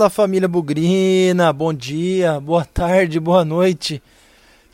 Fala 0.00 0.08
família 0.08 0.48
Bugrina, 0.48 1.52
bom 1.52 1.74
dia, 1.74 2.40
boa 2.40 2.64
tarde, 2.64 3.20
boa 3.20 3.44
noite. 3.44 4.02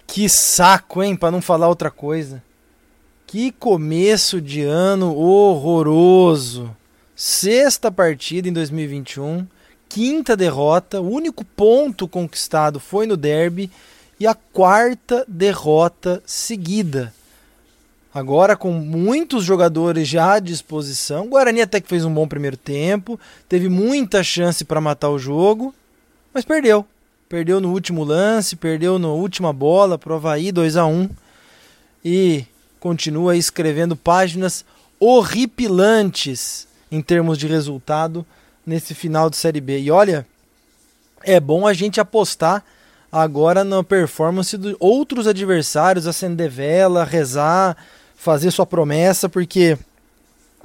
Que 0.06 0.28
saco, 0.28 1.02
hein, 1.02 1.16
para 1.16 1.32
não 1.32 1.42
falar 1.42 1.66
outra 1.66 1.90
coisa. 1.90 2.40
Que 3.26 3.50
começo 3.50 4.40
de 4.40 4.62
ano 4.62 5.12
horroroso. 5.16 6.70
Sexta 7.16 7.90
partida 7.90 8.48
em 8.48 8.52
2021, 8.52 9.44
quinta 9.88 10.36
derrota, 10.36 11.00
o 11.00 11.10
único 11.10 11.44
ponto 11.44 12.06
conquistado 12.06 12.78
foi 12.78 13.04
no 13.04 13.16
derby 13.16 13.68
e 14.20 14.28
a 14.28 14.34
quarta 14.52 15.24
derrota 15.26 16.22
seguida. 16.24 17.12
Agora 18.16 18.56
com 18.56 18.72
muitos 18.72 19.44
jogadores 19.44 20.08
já 20.08 20.36
à 20.36 20.38
disposição. 20.38 21.26
O 21.26 21.28
Guarani 21.28 21.60
até 21.60 21.82
que 21.82 21.88
fez 21.88 22.02
um 22.02 22.14
bom 22.14 22.26
primeiro 22.26 22.56
tempo, 22.56 23.20
teve 23.46 23.68
muita 23.68 24.24
chance 24.24 24.64
para 24.64 24.80
matar 24.80 25.10
o 25.10 25.18
jogo, 25.18 25.74
mas 26.32 26.42
perdeu. 26.42 26.86
Perdeu 27.28 27.60
no 27.60 27.70
último 27.70 28.02
lance, 28.04 28.56
perdeu 28.56 28.98
na 28.98 29.08
última 29.08 29.52
bola 29.52 29.98
pro 29.98 30.14
Havaí 30.14 30.50
2 30.50 30.78
a 30.78 30.86
1 30.86 31.10
e 32.02 32.46
continua 32.80 33.36
escrevendo 33.36 33.94
páginas 33.94 34.64
horripilantes 34.98 36.66
em 36.90 37.02
termos 37.02 37.36
de 37.36 37.46
resultado 37.46 38.24
nesse 38.64 38.94
final 38.94 39.28
de 39.28 39.36
Série 39.36 39.60
B. 39.60 39.80
E 39.80 39.90
olha, 39.90 40.26
é 41.22 41.38
bom 41.38 41.66
a 41.66 41.74
gente 41.74 42.00
apostar 42.00 42.64
agora 43.12 43.62
na 43.62 43.84
performance 43.84 44.56
de 44.56 44.74
outros 44.80 45.26
adversários, 45.26 46.06
acender 46.06 46.48
vela, 46.48 47.04
rezar, 47.04 47.76
fazer 48.16 48.50
sua 48.50 48.66
promessa, 48.66 49.28
porque 49.28 49.78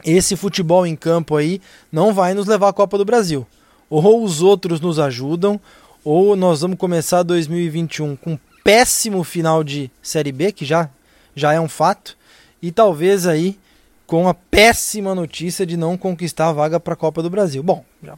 esse 0.04 0.36
futebol 0.36 0.88
em 0.88 0.96
campo 0.96 1.36
aí 1.36 1.62
não 1.92 2.14
vai 2.14 2.34
nos 2.34 2.48
levar 2.48 2.70
à 2.70 2.74
Copa 2.74 2.98
do 2.98 3.06
Brasil. 3.06 3.46
Ou 3.90 4.24
os 4.24 4.42
outros 4.42 4.80
nos 4.80 4.98
ajudam, 4.98 5.60
ou 6.04 6.36
nós 6.36 6.62
vamos 6.62 6.78
começar 6.78 7.22
2021 7.24 8.16
com 8.16 8.34
um 8.34 8.40
péssimo 8.64 9.24
final 9.24 9.64
de 9.64 9.92
Série 10.02 10.32
B, 10.32 10.52
que 10.52 10.66
já, 10.66 10.90
já 11.36 11.54
é 11.54 11.60
um 11.60 11.68
fato, 11.68 12.18
e 12.62 12.72
talvez 12.72 13.28
aí 13.28 13.60
com 14.08 14.28
a 14.28 14.34
péssima 14.34 15.14
notícia 15.14 15.66
de 15.66 15.78
não 15.78 15.98
conquistar 15.98 16.50
a 16.50 16.54
vaga 16.54 16.80
para 16.80 16.94
a 16.94 16.98
Copa 16.98 17.22
do 17.22 17.30
Brasil. 17.30 17.62
Bom, 17.62 17.86
já, 18.04 18.18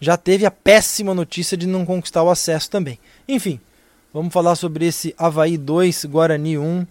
já 0.00 0.16
teve 0.16 0.46
a 0.46 0.50
péssima 0.50 1.14
notícia 1.14 1.56
de 1.56 1.66
não 1.66 1.84
conquistar 1.84 2.22
o 2.22 2.30
acesso 2.30 2.70
também. 2.70 2.98
Enfim, 3.28 3.60
vamos 4.12 4.32
falar 4.32 4.54
sobre 4.56 4.86
esse 4.86 5.14
Havaí 5.18 5.56
2, 5.56 6.06
Guarani 6.06 6.56
1 6.56 6.86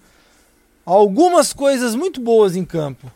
algumas 0.96 1.54
coisas 1.54 1.94
muito 1.94 2.20
boas 2.20 2.56
em 2.56 2.66
campo, 2.66 3.12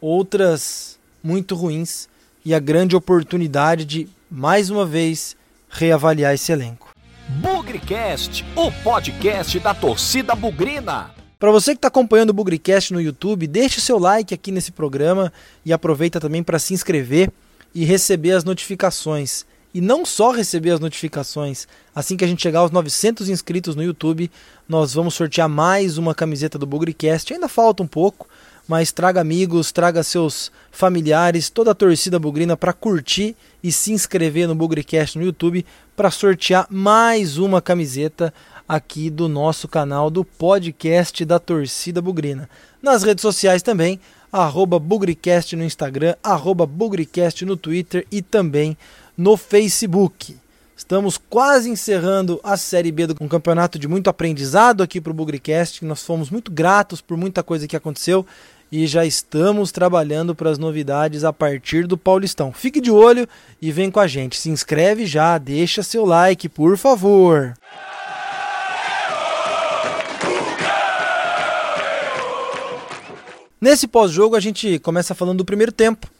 outras 0.00 0.98
muito 1.22 1.54
ruins 1.54 2.08
e 2.42 2.54
a 2.54 2.58
grande 2.58 2.96
oportunidade 2.96 3.84
de 3.84 4.08
mais 4.30 4.70
uma 4.70 4.86
vez 4.86 5.36
reavaliar 5.68 6.32
esse 6.32 6.50
elenco. 6.50 6.88
Bugrecast, 7.28 8.42
o 8.56 8.72
podcast 8.82 9.60
da 9.60 9.74
torcida 9.74 10.34
bugrina. 10.34 11.10
Para 11.38 11.50
você 11.50 11.72
que 11.72 11.78
está 11.78 11.88
acompanhando 11.88 12.30
o 12.30 12.32
Bugrecast 12.32 12.94
no 12.94 13.00
YouTube, 13.00 13.46
deixe 13.46 13.78
seu 13.78 13.98
like 13.98 14.32
aqui 14.32 14.50
nesse 14.50 14.72
programa 14.72 15.30
e 15.66 15.72
aproveita 15.72 16.18
também 16.18 16.42
para 16.42 16.58
se 16.58 16.72
inscrever 16.72 17.30
e 17.74 17.84
receber 17.84 18.32
as 18.32 18.42
notificações 18.42 19.44
e 19.74 19.80
não 19.80 20.04
só 20.04 20.30
receber 20.30 20.70
as 20.70 20.80
notificações. 20.80 21.66
Assim 21.94 22.16
que 22.16 22.24
a 22.24 22.28
gente 22.28 22.42
chegar 22.42 22.60
aos 22.60 22.70
900 22.70 23.28
inscritos 23.28 23.74
no 23.74 23.82
YouTube, 23.82 24.30
nós 24.68 24.94
vamos 24.94 25.14
sortear 25.14 25.48
mais 25.48 25.98
uma 25.98 26.14
camiseta 26.14 26.58
do 26.58 26.66
Bugrecast. 26.66 27.32
Ainda 27.32 27.48
falta 27.48 27.82
um 27.82 27.86
pouco, 27.86 28.28
mas 28.66 28.92
traga 28.92 29.20
amigos, 29.20 29.72
traga 29.72 30.02
seus 30.02 30.52
familiares, 30.70 31.50
toda 31.50 31.72
a 31.72 31.74
torcida 31.74 32.18
bugrina 32.18 32.56
para 32.56 32.72
curtir 32.72 33.34
e 33.62 33.72
se 33.72 33.92
inscrever 33.92 34.46
no 34.46 34.54
Bugrecast 34.54 35.18
no 35.18 35.24
YouTube 35.24 35.64
para 35.96 36.10
sortear 36.10 36.66
mais 36.70 37.38
uma 37.38 37.60
camiseta 37.60 38.32
aqui 38.68 39.10
do 39.10 39.28
nosso 39.28 39.68
canal 39.68 40.10
do 40.10 40.24
podcast 40.24 41.24
da 41.24 41.38
torcida 41.38 42.00
bugrina. 42.00 42.48
Nas 42.80 43.02
redes 43.02 43.22
sociais 43.22 43.62
também, 43.62 44.00
arroba 44.32 44.78
Bugrecast 44.78 45.54
no 45.54 45.64
Instagram, 45.64 46.14
arroba 46.22 46.64
Bugrecast 46.64 47.44
no 47.44 47.56
Twitter 47.56 48.06
e 48.10 48.22
também 48.22 48.76
no 49.16 49.36
Facebook. 49.36 50.36
Estamos 50.76 51.16
quase 51.16 51.70
encerrando 51.70 52.40
a 52.42 52.56
Série 52.56 52.90
B 52.90 53.06
do 53.06 53.16
um 53.20 53.28
campeonato 53.28 53.78
de 53.78 53.86
muito 53.86 54.10
aprendizado 54.10 54.82
aqui 54.82 55.00
para 55.00 55.12
o 55.12 55.14
Bugrecast. 55.14 55.84
Nós 55.84 56.02
fomos 56.02 56.30
muito 56.30 56.50
gratos 56.50 57.00
por 57.00 57.16
muita 57.16 57.42
coisa 57.42 57.68
que 57.68 57.76
aconteceu 57.76 58.26
e 58.70 58.86
já 58.86 59.04
estamos 59.04 59.70
trabalhando 59.70 60.34
para 60.34 60.50
as 60.50 60.58
novidades 60.58 61.24
a 61.24 61.32
partir 61.32 61.86
do 61.86 61.98
Paulistão. 61.98 62.52
Fique 62.52 62.80
de 62.80 62.90
olho 62.90 63.28
e 63.60 63.70
vem 63.70 63.90
com 63.90 64.00
a 64.00 64.06
gente. 64.06 64.38
Se 64.38 64.48
inscreve 64.48 65.06
já, 65.06 65.36
deixa 65.36 65.82
seu 65.82 66.04
like, 66.04 66.48
por 66.48 66.76
favor. 66.78 67.54
Nesse 73.60 73.86
pós-jogo 73.86 74.34
a 74.34 74.40
gente 74.40 74.80
começa 74.80 75.14
falando 75.14 75.38
do 75.38 75.44
primeiro 75.44 75.70
tempo. 75.70 76.11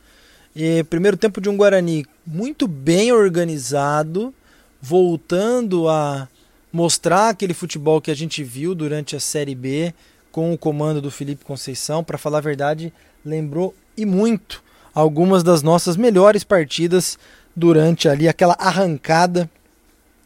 E 0.55 0.85
primeiro 0.85 1.17
tempo 1.17 1.41
de 1.41 1.49
um 1.49 1.57
Guarani 1.57 2.05
muito 2.27 2.69
bem 2.69 3.11
organizado, 3.11 4.35
voltando 4.83 5.89
a 5.89 6.29
mostrar 6.71 7.31
aquele 7.31 7.55
futebol 7.55 8.03
que 8.03 8.11
a 8.11 8.15
gente 8.15 8.45
viu 8.45 8.75
durante 8.75 9.17
a 9.17 9.21
Série 9.21 9.55
B 9.55 9.95
com 10.31 10.53
o 10.53 10.59
comando 10.59 11.01
do 11.01 11.11
Felipe 11.11 11.45
Conceição. 11.45 12.05
Para 12.05 12.19
falar 12.19 12.39
a 12.39 12.43
verdade, 12.43 12.93
lembrou 13.25 13.75
e 13.97 14.05
muito 14.05 14.63
algumas 14.95 15.43
das 15.43 15.63
nossas 15.63 15.97
melhores 15.97 16.45
partidas 16.45 17.19
durante 17.57 18.07
ali 18.07 18.29
aquela 18.29 18.57
arrancada 18.59 19.51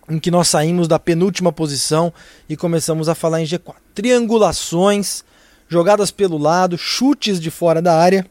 em 0.08 0.18
que 0.18 0.30
nós 0.30 0.48
saímos 0.48 0.88
da 0.88 0.98
penúltima 0.98 1.52
posição 1.52 2.12
e 2.48 2.56
começamos 2.56 3.08
a 3.08 3.14
falar 3.14 3.42
em 3.42 3.46
G4. 3.46 3.74
Triangulações, 3.94 5.24
jogadas 5.68 6.10
pelo 6.10 6.36
lado, 6.36 6.76
chutes 6.76 7.40
de 7.40 7.50
fora 7.50 7.80
da 7.80 7.96
área 7.96 8.26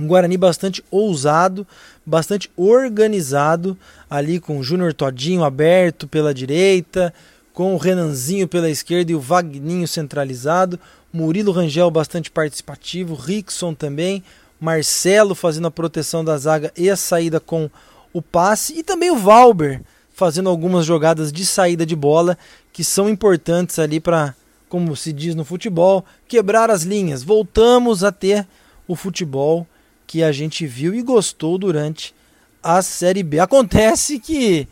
um 0.00 0.06
Guarani 0.06 0.36
bastante 0.36 0.82
ousado, 0.90 1.66
bastante 2.04 2.50
organizado, 2.56 3.76
ali 4.08 4.40
com 4.40 4.58
o 4.58 4.62
Júnior 4.62 4.94
Todinho 4.94 5.44
aberto 5.44 6.08
pela 6.08 6.32
direita, 6.32 7.12
com 7.52 7.74
o 7.74 7.78
Renanzinho 7.78 8.48
pela 8.48 8.70
esquerda 8.70 9.12
e 9.12 9.14
o 9.14 9.20
Vagninho 9.20 9.86
centralizado, 9.86 10.78
Murilo 11.12 11.52
Rangel 11.52 11.90
bastante 11.90 12.30
participativo, 12.30 13.14
Rickson 13.14 13.74
também, 13.74 14.22
Marcelo 14.60 15.34
fazendo 15.34 15.66
a 15.66 15.70
proteção 15.70 16.24
da 16.24 16.38
zaga 16.38 16.72
e 16.76 16.88
a 16.88 16.96
saída 16.96 17.40
com 17.40 17.68
o 18.12 18.22
passe, 18.22 18.78
e 18.78 18.82
também 18.82 19.10
o 19.10 19.16
Valber 19.16 19.82
fazendo 20.12 20.48
algumas 20.48 20.84
jogadas 20.84 21.32
de 21.32 21.46
saída 21.46 21.86
de 21.86 21.96
bola 21.96 22.36
que 22.72 22.84
são 22.84 23.08
importantes 23.08 23.78
ali 23.78 23.98
para, 23.98 24.34
como 24.68 24.94
se 24.94 25.12
diz 25.12 25.34
no 25.34 25.44
futebol, 25.44 26.04
quebrar 26.28 26.70
as 26.70 26.82
linhas. 26.82 27.22
Voltamos 27.22 28.04
a 28.04 28.12
ter 28.12 28.46
o 28.86 28.94
futebol 28.94 29.66
que 30.10 30.24
a 30.24 30.32
gente 30.32 30.66
viu 30.66 30.92
e 30.92 31.02
gostou 31.02 31.56
durante 31.56 32.12
a 32.60 32.82
Série 32.82 33.22
B. 33.22 33.38
Acontece 33.38 34.18
que 34.18 34.66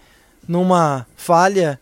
numa 0.49 1.07
falha, 1.15 1.79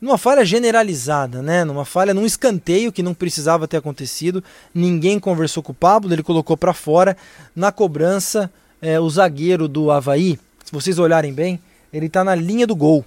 numa 0.00 0.16
falha 0.16 0.44
generalizada, 0.44 1.42
né? 1.42 1.64
Numa 1.64 1.84
falha, 1.84 2.14
num 2.14 2.24
escanteio 2.24 2.92
que 2.92 3.02
não 3.02 3.12
precisava 3.12 3.66
ter 3.66 3.78
acontecido, 3.78 4.44
ninguém 4.72 5.18
conversou 5.18 5.60
com 5.60 5.72
o 5.72 5.74
Pablo, 5.74 6.12
ele 6.12 6.22
colocou 6.22 6.56
para 6.56 6.72
fora 6.72 7.16
na 7.54 7.72
cobrança 7.72 8.48
é, 8.80 9.00
o 9.00 9.10
zagueiro 9.10 9.66
do 9.66 9.90
Havaí. 9.90 10.38
Se 10.64 10.70
vocês 10.70 10.96
olharem 10.96 11.32
bem, 11.32 11.60
ele 11.92 12.06
está 12.06 12.22
na 12.22 12.36
linha 12.36 12.64
do 12.64 12.76
gol, 12.76 13.04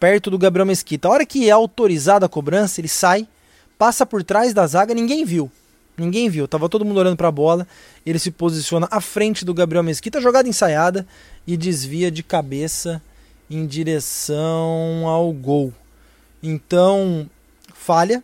perto 0.00 0.30
do 0.30 0.38
Gabriel 0.38 0.64
Mesquita. 0.64 1.08
A 1.08 1.10
hora 1.10 1.26
que 1.26 1.46
é 1.46 1.50
autorizada 1.50 2.24
a 2.24 2.28
cobrança, 2.28 2.80
ele 2.80 2.88
sai, 2.88 3.28
passa 3.76 4.06
por 4.06 4.24
trás 4.24 4.54
da 4.54 4.66
zaga, 4.66 4.94
ninguém 4.94 5.26
viu. 5.26 5.52
Ninguém 5.96 6.28
viu, 6.28 6.48
tava 6.48 6.68
todo 6.68 6.84
mundo 6.84 6.98
olhando 6.98 7.16
para 7.16 7.28
a 7.28 7.32
bola. 7.32 7.66
Ele 8.04 8.18
se 8.18 8.30
posiciona 8.30 8.88
à 8.90 9.00
frente 9.00 9.44
do 9.44 9.52
Gabriel 9.52 9.82
Mesquita, 9.82 10.20
jogada 10.20 10.48
ensaiada 10.48 11.06
e 11.46 11.56
desvia 11.56 12.10
de 12.10 12.22
cabeça 12.22 13.02
em 13.50 13.66
direção 13.66 15.06
ao 15.06 15.32
gol. 15.32 15.72
Então, 16.42 17.28
falha. 17.74 18.22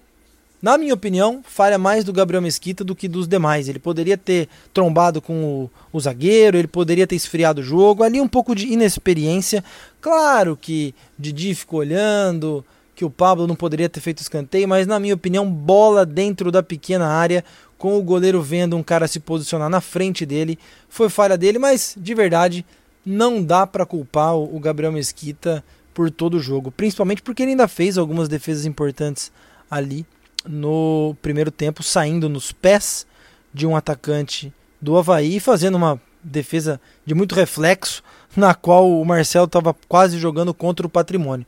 Na 0.60 0.76
minha 0.76 0.92
opinião, 0.92 1.40
falha 1.44 1.78
mais 1.78 2.02
do 2.02 2.12
Gabriel 2.12 2.42
Mesquita 2.42 2.82
do 2.82 2.96
que 2.96 3.06
dos 3.06 3.28
demais. 3.28 3.68
Ele 3.68 3.78
poderia 3.78 4.18
ter 4.18 4.48
trombado 4.74 5.22
com 5.22 5.44
o, 5.44 5.70
o 5.92 6.00
zagueiro, 6.00 6.56
ele 6.56 6.66
poderia 6.66 7.06
ter 7.06 7.14
esfriado 7.14 7.60
o 7.60 7.64
jogo. 7.64 8.02
Ali 8.02 8.20
um 8.20 8.26
pouco 8.26 8.56
de 8.56 8.66
inexperiência. 8.66 9.62
Claro 10.00 10.58
que 10.60 10.92
Didi 11.16 11.54
ficou 11.54 11.78
olhando, 11.78 12.64
que 12.98 13.04
o 13.04 13.10
Pablo 13.10 13.46
não 13.46 13.54
poderia 13.54 13.88
ter 13.88 14.00
feito 14.00 14.18
escanteio, 14.18 14.66
mas 14.66 14.84
na 14.84 14.98
minha 14.98 15.14
opinião, 15.14 15.48
bola 15.48 16.04
dentro 16.04 16.50
da 16.50 16.64
pequena 16.64 17.06
área, 17.06 17.44
com 17.78 17.96
o 17.96 18.02
goleiro 18.02 18.42
vendo 18.42 18.76
um 18.76 18.82
cara 18.82 19.06
se 19.06 19.20
posicionar 19.20 19.70
na 19.70 19.80
frente 19.80 20.26
dele, 20.26 20.58
foi 20.88 21.08
falha 21.08 21.38
dele, 21.38 21.60
mas 21.60 21.94
de 21.96 22.12
verdade 22.12 22.66
não 23.06 23.40
dá 23.40 23.64
para 23.64 23.86
culpar 23.86 24.34
o 24.34 24.58
Gabriel 24.58 24.90
Mesquita 24.90 25.64
por 25.94 26.10
todo 26.10 26.38
o 26.38 26.40
jogo, 26.40 26.72
principalmente 26.72 27.22
porque 27.22 27.44
ele 27.44 27.52
ainda 27.52 27.68
fez 27.68 27.96
algumas 27.96 28.28
defesas 28.28 28.66
importantes 28.66 29.30
ali 29.70 30.04
no 30.44 31.14
primeiro 31.22 31.52
tempo, 31.52 31.84
saindo 31.84 32.28
nos 32.28 32.50
pés 32.50 33.06
de 33.54 33.64
um 33.64 33.76
atacante 33.76 34.52
do 34.82 34.98
Havaí, 34.98 35.38
fazendo 35.38 35.76
uma 35.76 36.00
defesa 36.20 36.80
de 37.06 37.14
muito 37.14 37.36
reflexo 37.36 38.02
na 38.36 38.56
qual 38.56 38.90
o 38.90 39.04
Marcelo 39.04 39.44
estava 39.46 39.72
quase 39.86 40.18
jogando 40.18 40.52
contra 40.52 40.84
o 40.84 40.90
patrimônio. 40.90 41.46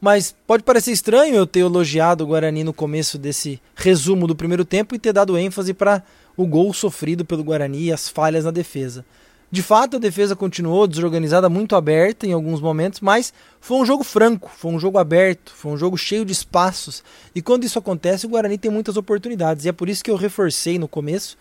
Mas 0.00 0.34
pode 0.46 0.62
parecer 0.62 0.92
estranho 0.92 1.34
eu 1.34 1.46
ter 1.46 1.60
elogiado 1.60 2.22
o 2.22 2.26
Guarani 2.28 2.62
no 2.62 2.72
começo 2.72 3.18
desse 3.18 3.60
resumo 3.74 4.26
do 4.26 4.36
primeiro 4.36 4.64
tempo 4.64 4.94
e 4.94 4.98
ter 4.98 5.12
dado 5.12 5.36
ênfase 5.36 5.74
para 5.74 6.02
o 6.36 6.46
gol 6.46 6.72
sofrido 6.72 7.24
pelo 7.24 7.42
Guarani 7.42 7.84
e 7.84 7.92
as 7.92 8.08
falhas 8.08 8.44
na 8.44 8.52
defesa. 8.52 9.04
De 9.50 9.62
fato, 9.62 9.96
a 9.96 9.98
defesa 9.98 10.36
continuou 10.36 10.86
desorganizada, 10.86 11.48
muito 11.48 11.74
aberta 11.74 12.26
em 12.26 12.32
alguns 12.32 12.60
momentos, 12.60 13.00
mas 13.00 13.32
foi 13.60 13.78
um 13.78 13.84
jogo 13.84 14.04
franco, 14.04 14.50
foi 14.54 14.70
um 14.70 14.78
jogo 14.78 14.98
aberto, 14.98 15.52
foi 15.56 15.72
um 15.72 15.76
jogo 15.76 15.96
cheio 15.96 16.24
de 16.24 16.32
espaços. 16.32 17.02
E 17.34 17.40
quando 17.40 17.64
isso 17.64 17.78
acontece, 17.78 18.26
o 18.26 18.28
Guarani 18.28 18.58
tem 18.58 18.70
muitas 18.70 18.98
oportunidades. 18.98 19.64
E 19.64 19.70
é 19.70 19.72
por 19.72 19.88
isso 19.88 20.04
que 20.04 20.10
eu 20.10 20.16
reforcei 20.16 20.78
no 20.78 20.86
começo 20.86 21.38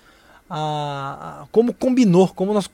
a, 0.49 1.41
a 1.41 1.47
como 1.51 1.73
combinou, 1.73 2.29
como 2.29 2.53
nós 2.53 2.69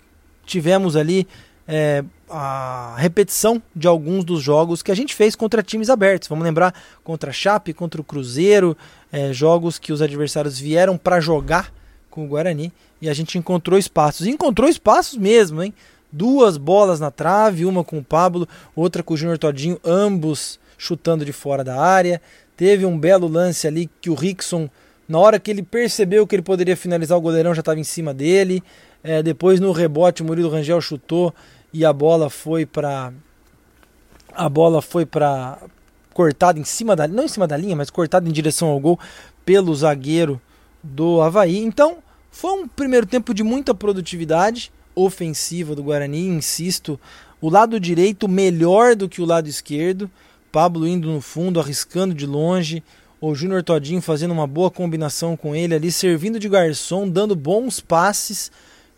tivemos 0.45 0.95
ali 0.95 1.27
é, 1.67 2.03
a 2.35 2.95
repetição 2.97 3.61
de 3.75 3.87
alguns 3.87 4.25
dos 4.25 4.41
jogos 4.41 4.81
que 4.81 4.91
a 4.91 4.95
gente 4.95 5.13
fez 5.13 5.35
contra 5.35 5.61
times 5.61 5.87
abertos. 5.87 6.27
Vamos 6.27 6.43
lembrar 6.43 6.73
contra 7.03 7.29
a 7.29 7.33
Chape, 7.33 7.73
contra 7.73 8.01
o 8.01 8.03
Cruzeiro, 8.03 8.75
é, 9.11 9.31
jogos 9.31 9.77
que 9.77 9.93
os 9.93 10.01
adversários 10.01 10.57
vieram 10.57 10.97
para 10.97 11.19
jogar 11.19 11.71
com 12.09 12.25
o 12.25 12.27
Guarani 12.27 12.73
e 12.99 13.07
a 13.07 13.13
gente 13.13 13.37
encontrou 13.37 13.77
espaços. 13.77 14.25
E 14.25 14.31
encontrou 14.31 14.67
espaços 14.67 15.15
mesmo, 15.15 15.61
hein? 15.61 15.71
Duas 16.11 16.57
bolas 16.57 16.99
na 16.99 17.11
trave, 17.11 17.65
uma 17.65 17.83
com 17.83 17.99
o 17.99 18.03
Pablo, 18.03 18.47
outra 18.75 19.03
com 19.03 19.13
o 19.13 19.17
Júnior 19.17 19.37
Todinho, 19.37 19.79
ambos 19.85 20.59
chutando 20.75 21.23
de 21.23 21.31
fora 21.31 21.63
da 21.63 21.79
área. 21.79 22.19
Teve 22.57 22.83
um 22.83 22.97
belo 22.97 23.27
lance 23.27 23.67
ali 23.67 23.87
que 24.01 24.09
o 24.09 24.15
Rickson, 24.15 24.67
na 25.07 25.19
hora 25.19 25.39
que 25.39 25.51
ele 25.51 25.61
percebeu 25.61 26.25
que 26.25 26.35
ele 26.35 26.41
poderia 26.41 26.75
finalizar, 26.75 27.15
o 27.15 27.21
goleirão 27.21 27.53
já 27.53 27.59
estava 27.59 27.79
em 27.79 27.83
cima 27.83 28.11
dele. 28.11 28.63
É, 29.03 29.21
depois 29.21 29.59
no 29.59 29.71
rebote 29.71 30.23
o 30.23 30.25
Murilo 30.25 30.49
Rangel 30.49 30.81
chutou 30.81 31.31
e 31.73 31.83
a 31.83 31.91
bola 31.91 32.29
foi 32.29 32.65
para 32.65 33.11
a 34.33 34.47
bola 34.49 34.81
foi 34.81 35.05
para 35.05 35.59
cortada 36.13 36.59
em 36.59 36.63
cima 36.63 36.95
da 36.95 37.07
não 37.07 37.25
em 37.25 37.27
cima 37.27 37.47
da 37.47 37.57
linha, 37.57 37.75
mas 37.75 37.89
cortada 37.89 38.27
em 38.27 38.31
direção 38.31 38.69
ao 38.69 38.79
gol 38.79 38.99
pelo 39.45 39.75
zagueiro 39.75 40.39
do 40.81 41.21
Havaí. 41.21 41.57
Então, 41.57 41.97
foi 42.31 42.51
um 42.51 42.67
primeiro 42.67 43.05
tempo 43.05 43.33
de 43.33 43.43
muita 43.43 43.73
produtividade 43.73 44.71
ofensiva 44.95 45.75
do 45.75 45.83
Guarani, 45.83 46.27
insisto, 46.27 46.99
o 47.41 47.49
lado 47.49 47.79
direito 47.79 48.27
melhor 48.27 48.95
do 48.95 49.09
que 49.09 49.21
o 49.21 49.25
lado 49.25 49.47
esquerdo. 49.47 50.09
Pablo 50.51 50.87
indo 50.87 51.11
no 51.11 51.19
fundo, 51.19 51.59
arriscando 51.59 52.13
de 52.13 52.27
longe, 52.27 52.83
o 53.19 53.33
Júnior 53.33 53.63
Todinho 53.63 54.01
fazendo 54.01 54.31
uma 54.31 54.45
boa 54.45 54.69
combinação 54.69 55.35
com 55.35 55.55
ele 55.55 55.73
ali, 55.73 55.91
servindo 55.91 56.37
de 56.37 56.47
garçom, 56.47 57.09
dando 57.09 57.35
bons 57.35 57.79
passes 57.79 58.51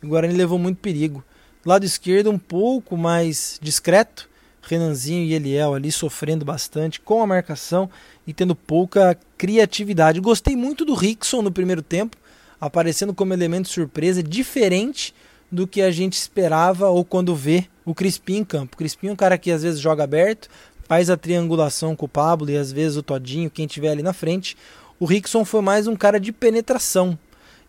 o 0.05 0.09
Guarani 0.09 0.35
levou 0.35 0.59
muito 0.59 0.77
perigo. 0.77 1.23
Lado 1.65 1.83
esquerdo 1.83 2.29
um 2.29 2.37
pouco 2.37 2.95
mais 2.95 3.57
discreto, 3.59 4.29
Renanzinho 4.61 5.25
e 5.25 5.33
Eliel 5.33 5.73
ali 5.73 5.91
sofrendo 5.91 6.45
bastante 6.45 6.99
com 6.99 7.23
a 7.23 7.25
marcação 7.25 7.89
e 8.27 8.31
tendo 8.35 8.55
pouca 8.55 9.17
criatividade. 9.35 10.19
Gostei 10.19 10.55
muito 10.55 10.85
do 10.85 10.93
Rickson 10.93 11.41
no 11.41 11.51
primeiro 11.51 11.81
tempo, 11.81 12.17
aparecendo 12.61 13.15
como 13.15 13.33
elemento 13.33 13.67
surpresa, 13.67 14.21
diferente 14.21 15.11
do 15.51 15.65
que 15.65 15.81
a 15.81 15.89
gente 15.89 16.13
esperava 16.13 16.87
ou 16.89 17.03
quando 17.03 17.35
vê 17.35 17.65
o 17.83 17.95
Crispim 17.95 18.37
em 18.37 18.45
campo. 18.45 18.75
O 18.75 18.77
Crispim 18.77 19.07
é 19.07 19.11
um 19.13 19.15
cara 19.15 19.35
que 19.35 19.49
às 19.49 19.63
vezes 19.63 19.79
joga 19.79 20.03
aberto, 20.03 20.49
faz 20.87 21.09
a 21.09 21.17
triangulação 21.17 21.95
com 21.95 22.05
o 22.05 22.09
Pablo 22.09 22.47
e 22.51 22.57
às 22.57 22.71
vezes 22.71 22.95
o 22.95 23.01
Todinho, 23.01 23.49
quem 23.49 23.65
tiver 23.65 23.89
ali 23.89 24.03
na 24.03 24.13
frente. 24.13 24.55
O 24.99 25.05
Rickson 25.05 25.43
foi 25.43 25.61
mais 25.61 25.87
um 25.87 25.95
cara 25.95 26.19
de 26.19 26.31
penetração, 26.31 27.17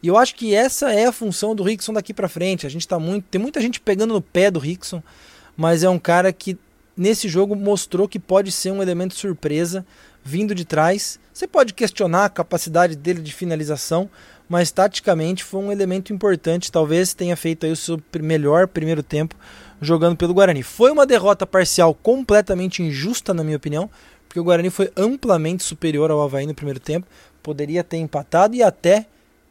e 0.03 0.09
eu 0.09 0.17
acho 0.17 0.35
que 0.35 0.55
essa 0.55 0.93
é 0.93 1.07
a 1.07 1.13
função 1.13 1.55
do 1.55 1.63
Rickson 1.63 1.93
daqui 1.93 2.13
para 2.13 2.29
frente. 2.29 2.67
A 2.67 2.71
gente 2.71 2.87
tá 2.87 2.99
muito, 2.99 3.25
tem 3.31 3.41
muita 3.41 3.61
gente 3.61 3.81
pegando 3.81 4.15
no 4.15 4.21
pé 4.21 4.51
do 4.51 4.59
Rickson, 4.59 5.03
mas 5.57 5.83
é 5.83 5.89
um 5.89 5.99
cara 5.99 6.33
que 6.33 6.59
nesse 6.97 7.29
jogo 7.29 7.55
mostrou 7.55 8.09
que 8.09 8.19
pode 8.19 8.53
ser 8.53 8.71
um 8.71 8.83
elemento 8.83 9.15
surpresa 9.15 9.85
vindo 10.25 10.55
de 10.55 10.65
trás. 10.65 11.19
Você 11.33 11.47
pode 11.47 11.75
questionar 11.75 12.25
a 12.25 12.31
capacidade 12.31 12.97
dele 12.97 13.21
de 13.21 13.33
finalização, 13.33 14.11
mas 14.49 14.71
taticamente 14.71 15.45
foi 15.45 15.61
um 15.61 15.73
elemento 15.73 16.13
importante. 16.13 16.73
Talvez 16.73 17.15
tenha 17.15 17.37
feito 17.37 17.67
aí 17.67 17.73
o 17.73 17.77
seu 17.77 18.01
melhor 18.21 18.67
primeiro 18.69 19.03
tempo 19.03 19.37
jogando 19.81 20.17
pelo 20.17 20.35
Guarani. 20.35 20.63
Foi 20.63 20.91
uma 20.91 21.07
derrota 21.07 21.47
parcial 21.47 21.95
completamente 21.95 22.83
injusta, 22.83 23.35
na 23.35 23.45
minha 23.45 23.57
opinião, 23.57 23.91
porque 24.29 24.41
o 24.41 24.45
Guarani 24.45 24.71
foi 24.71 24.91
amplamente 24.97 25.63
superior 25.63 26.11
ao 26.11 26.23
Havaí 26.23 26.47
no 26.47 26.55
primeiro 26.55 26.81
tempo. 26.81 27.07
Poderia 27.43 27.85
ter 27.85 27.99
empatado 27.99 28.55
e 28.55 28.63
até 28.63 29.07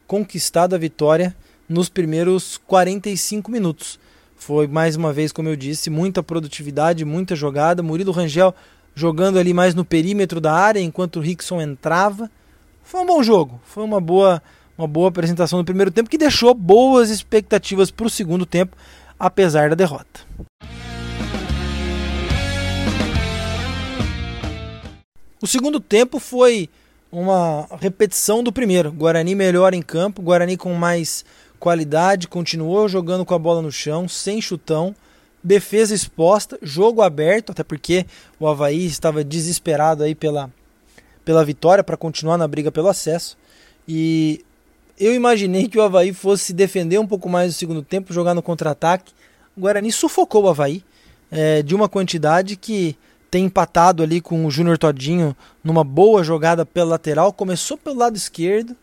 conquistado 0.06 0.74
a 0.74 0.78
vitória 0.78 1.34
nos 1.68 1.88
primeiros 1.88 2.58
45 2.66 3.50
minutos. 3.50 3.98
Foi 4.36 4.66
mais 4.66 4.96
uma 4.96 5.12
vez, 5.12 5.32
como 5.32 5.48
eu 5.48 5.56
disse, 5.56 5.90
muita 5.90 6.22
produtividade, 6.22 7.04
muita 7.04 7.34
jogada. 7.34 7.82
Murilo 7.82 8.12
Rangel 8.12 8.54
jogando 8.94 9.38
ali 9.38 9.52
mais 9.52 9.74
no 9.74 9.84
perímetro 9.84 10.40
da 10.40 10.52
área 10.52 10.80
enquanto 10.80 11.16
o 11.16 11.20
Rickson 11.20 11.60
entrava. 11.60 12.30
Foi 12.82 13.00
um 13.00 13.06
bom 13.06 13.22
jogo, 13.22 13.60
foi 13.64 13.82
uma 13.82 14.00
boa, 14.00 14.42
uma 14.78 14.86
boa 14.86 15.08
apresentação 15.08 15.58
no 15.58 15.64
primeiro 15.64 15.90
tempo 15.90 16.08
que 16.08 16.16
deixou 16.16 16.54
boas 16.54 17.10
expectativas 17.10 17.90
para 17.90 18.06
o 18.06 18.10
segundo 18.10 18.46
tempo, 18.46 18.76
apesar 19.18 19.70
da 19.70 19.74
derrota. 19.74 20.20
O 25.42 25.46
segundo 25.46 25.78
tempo 25.80 26.18
foi 26.18 26.68
uma 27.18 27.66
repetição 27.80 28.42
do 28.42 28.52
primeiro. 28.52 28.92
Guarani 28.92 29.34
melhor 29.34 29.72
em 29.72 29.80
campo, 29.80 30.20
Guarani 30.20 30.54
com 30.54 30.74
mais 30.74 31.24
qualidade, 31.58 32.28
continuou 32.28 32.86
jogando 32.90 33.24
com 33.24 33.32
a 33.32 33.38
bola 33.38 33.62
no 33.62 33.72
chão, 33.72 34.06
sem 34.06 34.38
chutão, 34.38 34.94
defesa 35.42 35.94
exposta, 35.94 36.58
jogo 36.60 37.00
aberto, 37.00 37.52
até 37.52 37.64
porque 37.64 38.04
o 38.38 38.46
Havaí 38.46 38.84
estava 38.84 39.24
desesperado 39.24 40.02
aí 40.02 40.14
pela, 40.14 40.50
pela 41.24 41.42
vitória 41.42 41.82
para 41.82 41.96
continuar 41.96 42.36
na 42.36 42.46
briga 42.46 42.70
pelo 42.70 42.88
acesso. 42.88 43.38
E 43.88 44.44
eu 45.00 45.14
imaginei 45.14 45.68
que 45.68 45.78
o 45.78 45.82
Havaí 45.82 46.12
fosse 46.12 46.52
defender 46.52 46.98
um 46.98 47.06
pouco 47.06 47.30
mais 47.30 47.46
no 47.46 47.58
segundo 47.58 47.82
tempo, 47.82 48.12
jogar 48.12 48.34
no 48.34 48.42
contra-ataque. 48.42 49.14
O 49.56 49.62
Guarani 49.62 49.90
sufocou 49.90 50.44
o 50.44 50.48
Havaí 50.50 50.84
é, 51.30 51.62
de 51.62 51.74
uma 51.74 51.88
quantidade 51.88 52.56
que 52.56 52.94
tem 53.36 53.44
empatado 53.44 54.02
ali 54.02 54.18
com 54.18 54.46
o 54.46 54.50
Júnior 54.50 54.78
Todinho 54.78 55.36
numa 55.62 55.84
boa 55.84 56.24
jogada 56.24 56.64
pela 56.64 56.92
lateral. 56.92 57.34
Começou 57.34 57.76
pelo 57.76 57.98
lado 57.98 58.16
esquerdo, 58.16 58.74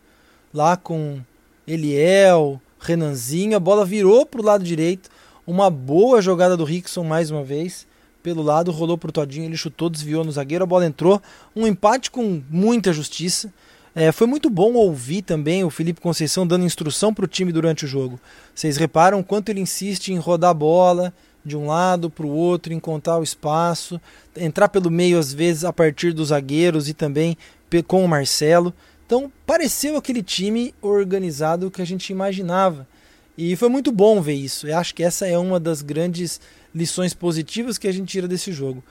lá 0.52 0.76
com 0.76 1.18
Eliel, 1.66 2.60
Renanzinho. 2.78 3.56
A 3.56 3.60
bola 3.60 3.84
virou 3.84 4.24
para 4.24 4.40
o 4.40 4.44
lado 4.44 4.62
direito. 4.62 5.10
Uma 5.44 5.68
boa 5.68 6.22
jogada 6.22 6.56
do 6.56 6.62
Rickson 6.62 7.02
mais 7.02 7.32
uma 7.32 7.42
vez. 7.42 7.84
Pelo 8.22 8.42
lado, 8.42 8.70
rolou 8.70 8.96
para 8.96 9.08
o 9.08 9.12
Todinho, 9.12 9.46
ele 9.46 9.56
chutou, 9.56 9.90
desviou 9.90 10.22
no 10.22 10.30
zagueiro, 10.30 10.62
a 10.62 10.68
bola 10.68 10.86
entrou. 10.86 11.20
Um 11.56 11.66
empate 11.66 12.08
com 12.08 12.40
muita 12.48 12.92
justiça. 12.92 13.52
É, 13.92 14.12
foi 14.12 14.28
muito 14.28 14.48
bom 14.48 14.74
ouvir 14.74 15.22
também 15.22 15.64
o 15.64 15.70
Felipe 15.70 16.00
Conceição 16.00 16.46
dando 16.46 16.64
instrução 16.64 17.12
para 17.12 17.24
o 17.24 17.28
time 17.28 17.50
durante 17.50 17.86
o 17.86 17.88
jogo. 17.88 18.20
Vocês 18.54 18.76
reparam 18.76 19.20
quanto 19.20 19.48
ele 19.48 19.60
insiste 19.60 20.12
em 20.12 20.16
rodar 20.16 20.50
a 20.50 20.54
bola, 20.54 21.12
de 21.44 21.56
um 21.56 21.66
lado 21.66 22.08
para 22.08 22.26
o 22.26 22.30
outro, 22.30 22.72
encontrar 22.72 23.18
o 23.18 23.22
espaço, 23.22 24.00
entrar 24.36 24.68
pelo 24.68 24.90
meio 24.90 25.18
às 25.18 25.32
vezes 25.32 25.64
a 25.64 25.72
partir 25.72 26.12
dos 26.12 26.28
zagueiros 26.28 26.88
e 26.88 26.94
também 26.94 27.36
com 27.82 28.04
o 28.04 28.08
Marcelo. 28.08 28.72
Então 29.04 29.30
pareceu 29.44 29.96
aquele 29.96 30.22
time 30.22 30.72
organizado 30.80 31.70
que 31.70 31.82
a 31.82 31.84
gente 31.84 32.10
imaginava. 32.10 32.86
E 33.36 33.56
foi 33.56 33.68
muito 33.68 33.90
bom 33.90 34.22
ver 34.22 34.34
isso. 34.34 34.68
Eu 34.68 34.78
acho 34.78 34.94
que 34.94 35.02
essa 35.02 35.26
é 35.26 35.36
uma 35.36 35.58
das 35.58 35.82
grandes 35.82 36.40
lições 36.72 37.12
positivas 37.12 37.76
que 37.76 37.88
a 37.88 37.92
gente 37.92 38.08
tira 38.08 38.28
desse 38.28 38.52
jogo. 38.52 38.82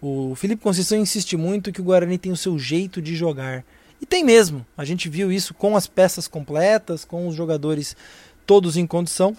O 0.00 0.34
Felipe 0.34 0.62
Conceição 0.62 0.98
insiste 0.98 1.36
muito 1.36 1.70
que 1.70 1.80
o 1.80 1.84
Guarani 1.84 2.18
tem 2.18 2.32
o 2.32 2.36
seu 2.36 2.58
jeito 2.58 3.00
de 3.00 3.14
jogar. 3.14 3.64
E 4.00 4.06
tem 4.06 4.24
mesmo. 4.24 4.66
A 4.76 4.84
gente 4.84 5.08
viu 5.08 5.30
isso 5.30 5.54
com 5.54 5.76
as 5.76 5.86
peças 5.86 6.26
completas, 6.26 7.04
com 7.04 7.28
os 7.28 7.36
jogadores 7.36 7.96
todos 8.44 8.76
em 8.76 8.86
condição 8.86 9.36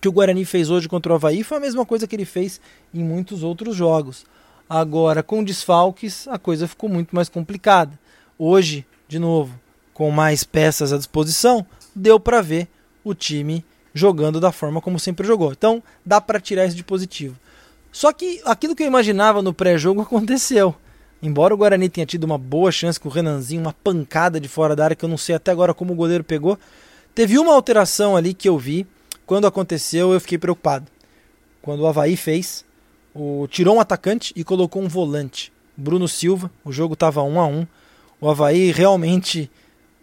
que 0.00 0.08
o 0.08 0.12
Guarani 0.12 0.44
fez 0.44 0.70
hoje 0.70 0.88
contra 0.88 1.12
o 1.12 1.14
Havaí 1.14 1.42
foi 1.42 1.58
a 1.58 1.60
mesma 1.60 1.84
coisa 1.84 2.06
que 2.06 2.16
ele 2.16 2.24
fez 2.24 2.60
em 2.92 3.04
muitos 3.04 3.42
outros 3.42 3.76
jogos. 3.76 4.24
Agora, 4.68 5.22
com 5.22 5.44
desfalques, 5.44 6.26
a 6.28 6.38
coisa 6.38 6.66
ficou 6.66 6.88
muito 6.88 7.14
mais 7.14 7.28
complicada. 7.28 7.98
Hoje, 8.38 8.86
de 9.06 9.18
novo, 9.18 9.58
com 9.92 10.10
mais 10.10 10.44
peças 10.44 10.92
à 10.92 10.96
disposição, 10.96 11.66
deu 11.94 12.18
para 12.18 12.40
ver 12.40 12.68
o 13.04 13.12
time 13.12 13.64
jogando 13.92 14.40
da 14.40 14.52
forma 14.52 14.80
como 14.80 14.98
sempre 14.98 15.26
jogou. 15.26 15.52
Então, 15.52 15.82
dá 16.06 16.20
para 16.20 16.40
tirar 16.40 16.64
isso 16.66 16.76
de 16.76 16.84
positivo. 16.84 17.36
Só 17.92 18.12
que 18.12 18.40
aquilo 18.44 18.74
que 18.76 18.82
eu 18.82 18.86
imaginava 18.86 19.42
no 19.42 19.52
pré-jogo 19.52 20.00
aconteceu. 20.02 20.74
Embora 21.22 21.52
o 21.52 21.56
Guarani 21.56 21.88
tenha 21.88 22.06
tido 22.06 22.24
uma 22.24 22.38
boa 22.38 22.72
chance 22.72 22.98
com 22.98 23.08
o 23.08 23.12
Renanzinho, 23.12 23.60
uma 23.60 23.74
pancada 23.74 24.40
de 24.40 24.48
fora 24.48 24.74
da 24.74 24.84
área 24.84 24.96
que 24.96 25.04
eu 25.04 25.08
não 25.08 25.18
sei 25.18 25.34
até 25.34 25.50
agora 25.50 25.74
como 25.74 25.92
o 25.92 25.96
goleiro 25.96 26.24
pegou, 26.24 26.58
teve 27.14 27.38
uma 27.38 27.52
alteração 27.52 28.16
ali 28.16 28.32
que 28.32 28.48
eu 28.48 28.56
vi 28.56 28.86
quando 29.30 29.46
aconteceu, 29.46 30.12
eu 30.12 30.20
fiquei 30.20 30.36
preocupado. 30.38 30.86
Quando 31.62 31.82
o 31.82 31.86
Havaí 31.86 32.16
fez, 32.16 32.64
o, 33.14 33.46
tirou 33.46 33.76
um 33.76 33.80
atacante 33.80 34.32
e 34.34 34.42
colocou 34.42 34.82
um 34.82 34.88
volante. 34.88 35.52
Bruno 35.76 36.08
Silva, 36.08 36.50
o 36.64 36.72
jogo 36.72 36.94
estava 36.94 37.22
1 37.22 37.38
a 37.40 37.46
1 37.46 37.66
O 38.20 38.28
Havaí 38.28 38.72
realmente 38.72 39.48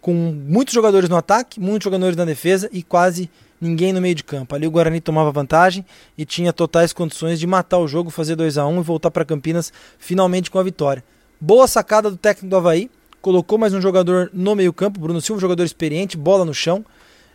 com 0.00 0.14
muitos 0.14 0.72
jogadores 0.72 1.10
no 1.10 1.16
ataque, 1.16 1.60
muitos 1.60 1.84
jogadores 1.84 2.16
na 2.16 2.24
defesa 2.24 2.70
e 2.72 2.82
quase 2.82 3.28
ninguém 3.60 3.92
no 3.92 4.00
meio 4.00 4.14
de 4.14 4.24
campo. 4.24 4.54
Ali 4.54 4.66
o 4.66 4.70
Guarani 4.70 4.98
tomava 4.98 5.30
vantagem 5.30 5.84
e 6.16 6.24
tinha 6.24 6.50
totais 6.50 6.94
condições 6.94 7.38
de 7.38 7.46
matar 7.46 7.76
o 7.80 7.86
jogo, 7.86 8.08
fazer 8.08 8.34
2 8.34 8.56
a 8.56 8.66
1 8.66 8.76
um, 8.76 8.80
e 8.80 8.82
voltar 8.82 9.10
para 9.10 9.26
Campinas 9.26 9.70
finalmente 9.98 10.50
com 10.50 10.58
a 10.58 10.62
vitória. 10.62 11.04
Boa 11.38 11.66
sacada 11.66 12.10
do 12.10 12.16
técnico 12.16 12.48
do 12.48 12.56
Havaí, 12.56 12.90
colocou 13.20 13.58
mais 13.58 13.74
um 13.74 13.80
jogador 13.82 14.30
no 14.32 14.56
meio 14.56 14.72
campo, 14.72 14.98
Bruno 14.98 15.20
Silva, 15.20 15.38
jogador 15.38 15.64
experiente, 15.64 16.16
bola 16.16 16.46
no 16.46 16.54
chão. 16.54 16.82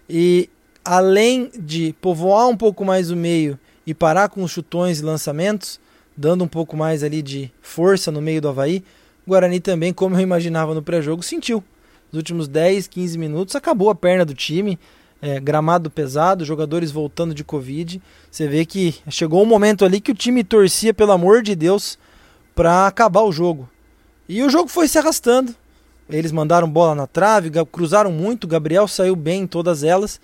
E 0.10 0.50
além 0.84 1.50
de 1.58 1.96
povoar 2.02 2.48
um 2.48 2.58
pouco 2.58 2.84
mais 2.84 3.10
o 3.10 3.16
meio 3.16 3.58
e 3.86 3.94
parar 3.94 4.30
com 4.30 4.44
os 4.44 4.52
chutões 4.52 5.00
e 5.00 5.04
lançamentos, 5.04 5.80
dando 6.16 6.44
um 6.44 6.48
pouco 6.48 6.76
mais 6.76 7.04
ali 7.04 7.22
de 7.22 7.52
força 7.62 8.12
no 8.12 8.22
meio 8.22 8.42
do 8.42 8.50
Havaí, 8.50 8.84
o 9.26 9.30
Guarani 9.30 9.60
também, 9.60 9.94
como 9.94 10.16
eu 10.16 10.22
imaginava 10.22 10.74
no 10.74 10.82
pré-jogo, 10.82 11.24
sentiu. 11.24 11.64
Nos 12.12 12.18
últimos 12.18 12.48
10, 12.48 12.88
15 12.88 13.18
minutos, 13.18 13.56
acabou 13.56 13.90
a 13.90 13.96
perna 13.96 14.26
do 14.26 14.34
time, 14.34 14.78
é, 15.22 15.40
gramado 15.40 15.90
pesado, 15.90 16.44
jogadores 16.46 16.92
voltando 16.92 17.34
de 17.34 17.44
Covid. 17.44 18.02
Você 18.30 18.48
vê 18.48 18.66
que 18.66 18.96
chegou 19.10 19.42
um 19.42 19.46
momento 19.46 19.86
ali 19.86 20.02
que 20.02 20.12
o 20.12 20.16
time 20.16 20.44
torcia, 20.44 20.94
pelo 20.94 21.14
amor 21.14 21.42
de 21.42 21.56
Deus, 21.56 21.98
para 22.54 22.86
acabar 22.86 23.22
o 23.22 23.32
jogo. 23.32 23.70
E 24.28 24.44
o 24.44 24.50
jogo 24.50 24.68
foi 24.68 24.88
se 24.88 25.00
arrastando. 25.00 25.56
Eles 26.10 26.32
mandaram 26.32 26.70
bola 26.70 26.94
na 26.94 27.08
trave, 27.08 27.50
cruzaram 27.72 28.12
muito, 28.12 28.48
Gabriel 28.48 28.88
saiu 28.88 29.16
bem 29.16 29.44
em 29.44 29.48
todas 29.48 29.84
elas. 29.84 30.20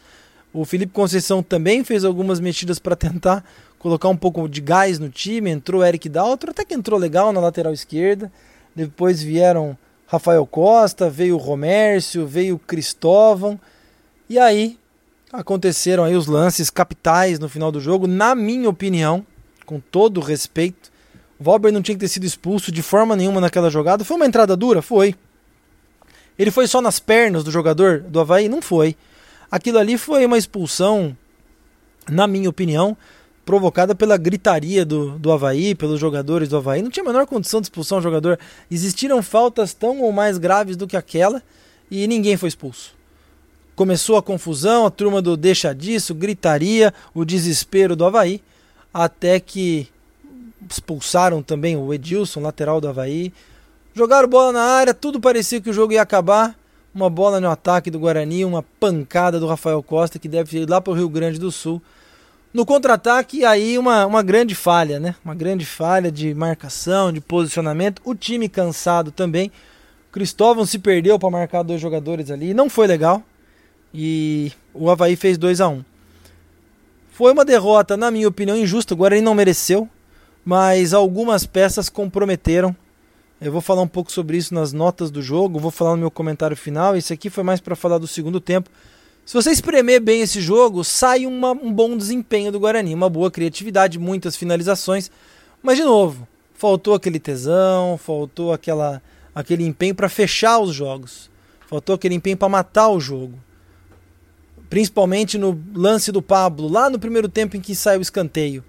O 0.53 0.65
Felipe 0.65 0.91
Conceição 0.91 1.43
também 1.43 1.83
fez 1.83 2.03
algumas 2.03 2.39
mexidas 2.39 2.79
para 2.79 2.95
tentar 2.95 3.45
colocar 3.77 4.09
um 4.09 4.17
pouco 4.17 4.47
de 4.49 4.61
gás 4.61 4.97
no 4.97 5.09
time. 5.09 5.49
Entrou 5.49 5.85
Eric 5.85 6.09
Daltro, 6.09 6.51
até 6.51 6.65
que 6.65 6.73
entrou 6.73 6.99
legal 6.99 7.31
na 7.31 7.39
lateral 7.39 7.71
esquerda. 7.71 8.31
Depois 8.75 9.21
vieram 9.21 9.77
Rafael 10.07 10.45
Costa, 10.45 11.09
veio 11.09 11.35
o 11.35 11.39
Romércio, 11.39 12.25
veio 12.25 12.55
o 12.55 12.59
Cristóvão. 12.59 13.59
E 14.27 14.39
aí 14.39 14.77
aconteceram 15.31 16.03
aí 16.03 16.15
os 16.15 16.25
lances 16.25 16.71
capitais 16.71 17.37
no 17.37 17.47
final 17.47 17.71
do 17.71 17.79
jogo. 17.79 18.07
Na 18.07 18.33
minha 18.33 18.69
opinião, 18.69 19.25
com 19.65 19.79
todo 19.79 20.19
respeito, 20.19 20.91
o 21.39 21.43
Valber 21.43 21.71
não 21.71 21.81
tinha 21.81 21.95
que 21.95 22.01
ter 22.01 22.07
sido 22.07 22.25
expulso 22.25 22.71
de 22.71 22.81
forma 22.81 23.15
nenhuma 23.15 23.39
naquela 23.39 23.69
jogada. 23.69 24.03
Foi 24.03 24.17
uma 24.17 24.25
entrada 24.25 24.57
dura? 24.57 24.81
Foi. 24.81 25.15
Ele 26.39 26.49
foi 26.49 26.67
só 26.67 26.81
nas 26.81 26.99
pernas 26.99 27.43
do 27.43 27.51
jogador 27.51 27.99
do 27.99 28.19
Havaí? 28.19 28.49
Não 28.49 28.61
foi. 28.61 28.95
Aquilo 29.51 29.77
ali 29.77 29.97
foi 29.97 30.25
uma 30.25 30.37
expulsão, 30.37 31.15
na 32.09 32.27
minha 32.27 32.49
opinião, 32.49 32.95
provocada 33.45 33.95
pela 33.95 34.17
gritaria 34.17 34.85
do, 34.85 35.17
do 35.17 35.31
Havaí, 35.31 35.73
pelos 35.73 35.99
jogadores 35.99 36.49
do 36.49 36.57
Havaí. 36.57 36.81
Não 36.81 36.89
tinha 36.89 37.03
a 37.03 37.07
menor 37.07 37.25
condição 37.25 37.59
de 37.59 37.65
expulsar 37.65 37.99
um 37.99 38.01
jogador. 38.01 38.39
Existiram 38.69 39.23
faltas 39.23 39.73
tão 39.73 40.01
ou 40.01 40.11
mais 40.11 40.37
graves 40.37 40.77
do 40.77 40.87
que 40.87 40.95
aquela 40.95 41.41
e 41.89 42.07
ninguém 42.07 42.37
foi 42.37 42.49
expulso. 42.49 42.93
Começou 43.75 44.17
a 44.17 44.21
confusão, 44.21 44.85
a 44.85 44.91
turma 44.91 45.21
do 45.21 45.35
deixa 45.35 45.73
disso, 45.73 46.13
gritaria, 46.13 46.93
o 47.13 47.23
desespero 47.23 47.95
do 47.95 48.05
Havaí, 48.05 48.41
até 48.93 49.39
que 49.39 49.87
expulsaram 50.69 51.41
também 51.41 51.77
o 51.77 51.93
Edilson, 51.93 52.41
lateral 52.41 52.81
do 52.81 52.89
Havaí, 52.89 53.33
Jogaram 53.99 54.29
bola 54.29 54.51
na 54.51 54.61
área, 54.61 54.93
tudo 54.93 55.19
parecia 55.19 55.59
que 55.59 55.69
o 55.69 55.73
jogo 55.73 55.93
ia 55.93 56.01
acabar. 56.01 56.55
Uma 56.93 57.09
bola 57.09 57.39
no 57.39 57.49
ataque 57.49 57.91
do 57.91 57.99
Guarani, 57.99 58.43
uma 58.43 58.63
pancada 58.79 59.39
do 59.39 59.47
Rafael 59.47 59.81
Costa, 59.83 60.17
que 60.17 60.27
deve 60.27 60.59
ir 60.59 60.69
lá 60.69 60.81
para 60.81 60.91
o 60.91 60.95
Rio 60.95 61.07
Grande 61.07 61.39
do 61.39 61.51
Sul. 61.51 61.81
No 62.51 62.65
contra-ataque, 62.65 63.45
aí 63.45 63.77
uma, 63.77 64.07
uma 64.07 64.23
grande 64.23 64.55
falha, 64.55 64.99
né? 64.99 65.15
Uma 65.23 65.35
grande 65.35 65.67
falha 65.67 66.11
de 66.11 66.33
marcação, 66.33 67.11
de 67.11 67.21
posicionamento. 67.21 68.01
O 68.03 68.15
time 68.15 68.49
cansado 68.49 69.11
também. 69.11 69.51
Cristóvão 70.11 70.65
se 70.65 70.79
perdeu 70.79 71.19
para 71.19 71.29
marcar 71.29 71.61
dois 71.61 71.79
jogadores 71.79 72.31
ali. 72.31 72.53
Não 72.55 72.67
foi 72.67 72.87
legal. 72.87 73.21
E 73.93 74.51
o 74.73 74.89
Havaí 74.89 75.15
fez 75.15 75.37
2 75.37 75.61
a 75.61 75.67
1 75.67 75.73
um. 75.73 75.85
Foi 77.11 77.31
uma 77.31 77.45
derrota, 77.45 77.95
na 77.95 78.09
minha 78.09 78.27
opinião, 78.27 78.57
injusta. 78.57 78.95
O 78.95 78.97
Guarani 78.97 79.21
não 79.21 79.35
mereceu. 79.35 79.87
Mas 80.43 80.91
algumas 80.91 81.45
peças 81.45 81.87
comprometeram 81.87 82.75
eu 83.41 83.51
vou 83.51 83.61
falar 83.61 83.81
um 83.81 83.87
pouco 83.87 84.11
sobre 84.11 84.37
isso 84.37 84.53
nas 84.53 84.73
notas 84.73 85.09
do 85.09 85.21
jogo, 85.21 85.59
vou 85.59 85.71
falar 85.71 85.91
no 85.91 85.97
meu 85.97 86.11
comentário 86.11 86.57
final. 86.57 86.95
Esse 86.95 87.13
aqui 87.13 87.29
foi 87.29 87.43
mais 87.43 87.61
para 87.61 87.75
falar 87.75 87.97
do 87.97 88.07
segundo 88.07 88.41
tempo. 88.41 88.69
Se 89.25 89.33
você 89.33 89.51
espremer 89.51 90.01
bem 90.01 90.21
esse 90.21 90.41
jogo, 90.41 90.83
sai 90.83 91.25
uma, 91.25 91.51
um 91.51 91.71
bom 91.71 91.95
desempenho 91.95 92.51
do 92.51 92.59
Guarani, 92.59 92.93
uma 92.93 93.09
boa 93.09 93.31
criatividade, 93.31 93.97
muitas 93.97 94.35
finalizações. 94.35 95.09
Mas, 95.61 95.77
de 95.77 95.83
novo, 95.83 96.27
faltou 96.53 96.93
aquele 96.93 97.19
tesão, 97.19 97.97
faltou 97.97 98.51
aquela, 98.51 99.01
aquele 99.33 99.65
empenho 99.65 99.95
para 99.95 100.09
fechar 100.09 100.59
os 100.59 100.73
jogos, 100.75 101.29
faltou 101.67 101.95
aquele 101.95 102.15
empenho 102.15 102.35
para 102.35 102.49
matar 102.49 102.89
o 102.89 102.99
jogo. 102.99 103.39
Principalmente 104.69 105.37
no 105.37 105.57
lance 105.73 106.11
do 106.11 106.21
Pablo, 106.21 106.67
lá 106.67 106.89
no 106.89 106.99
primeiro 106.99 107.29
tempo 107.29 107.55
em 107.55 107.61
que 107.61 107.73
saiu 107.73 107.99
o 107.99 108.01
escanteio. 108.01 108.63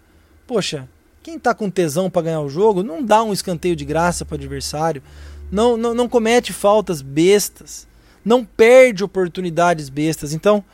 Poxa, 0.47 0.89
quem 1.23 1.37
está 1.37 1.55
com 1.55 1.71
tesão 1.71 2.09
para 2.09 2.23
ganhar 2.23 2.41
o 2.41 2.49
jogo 2.49 2.83
não 2.83 3.03
dá 3.03 3.23
um 3.23 3.33
escanteio 3.33 3.77
de 3.77 3.85
graça 3.85 4.25
para 4.25 4.35
o 4.35 4.39
adversário, 4.39 5.03
não, 5.51 5.77
não, 5.77 5.95
não 5.95 6.09
comete 6.09 6.53
faltas 6.53 7.03
bestas, 7.03 7.87
não 8.25 8.45
perde 8.45 9.05
oportunidades 9.05 9.89
bestas. 9.89 10.33
Então, 10.33 10.65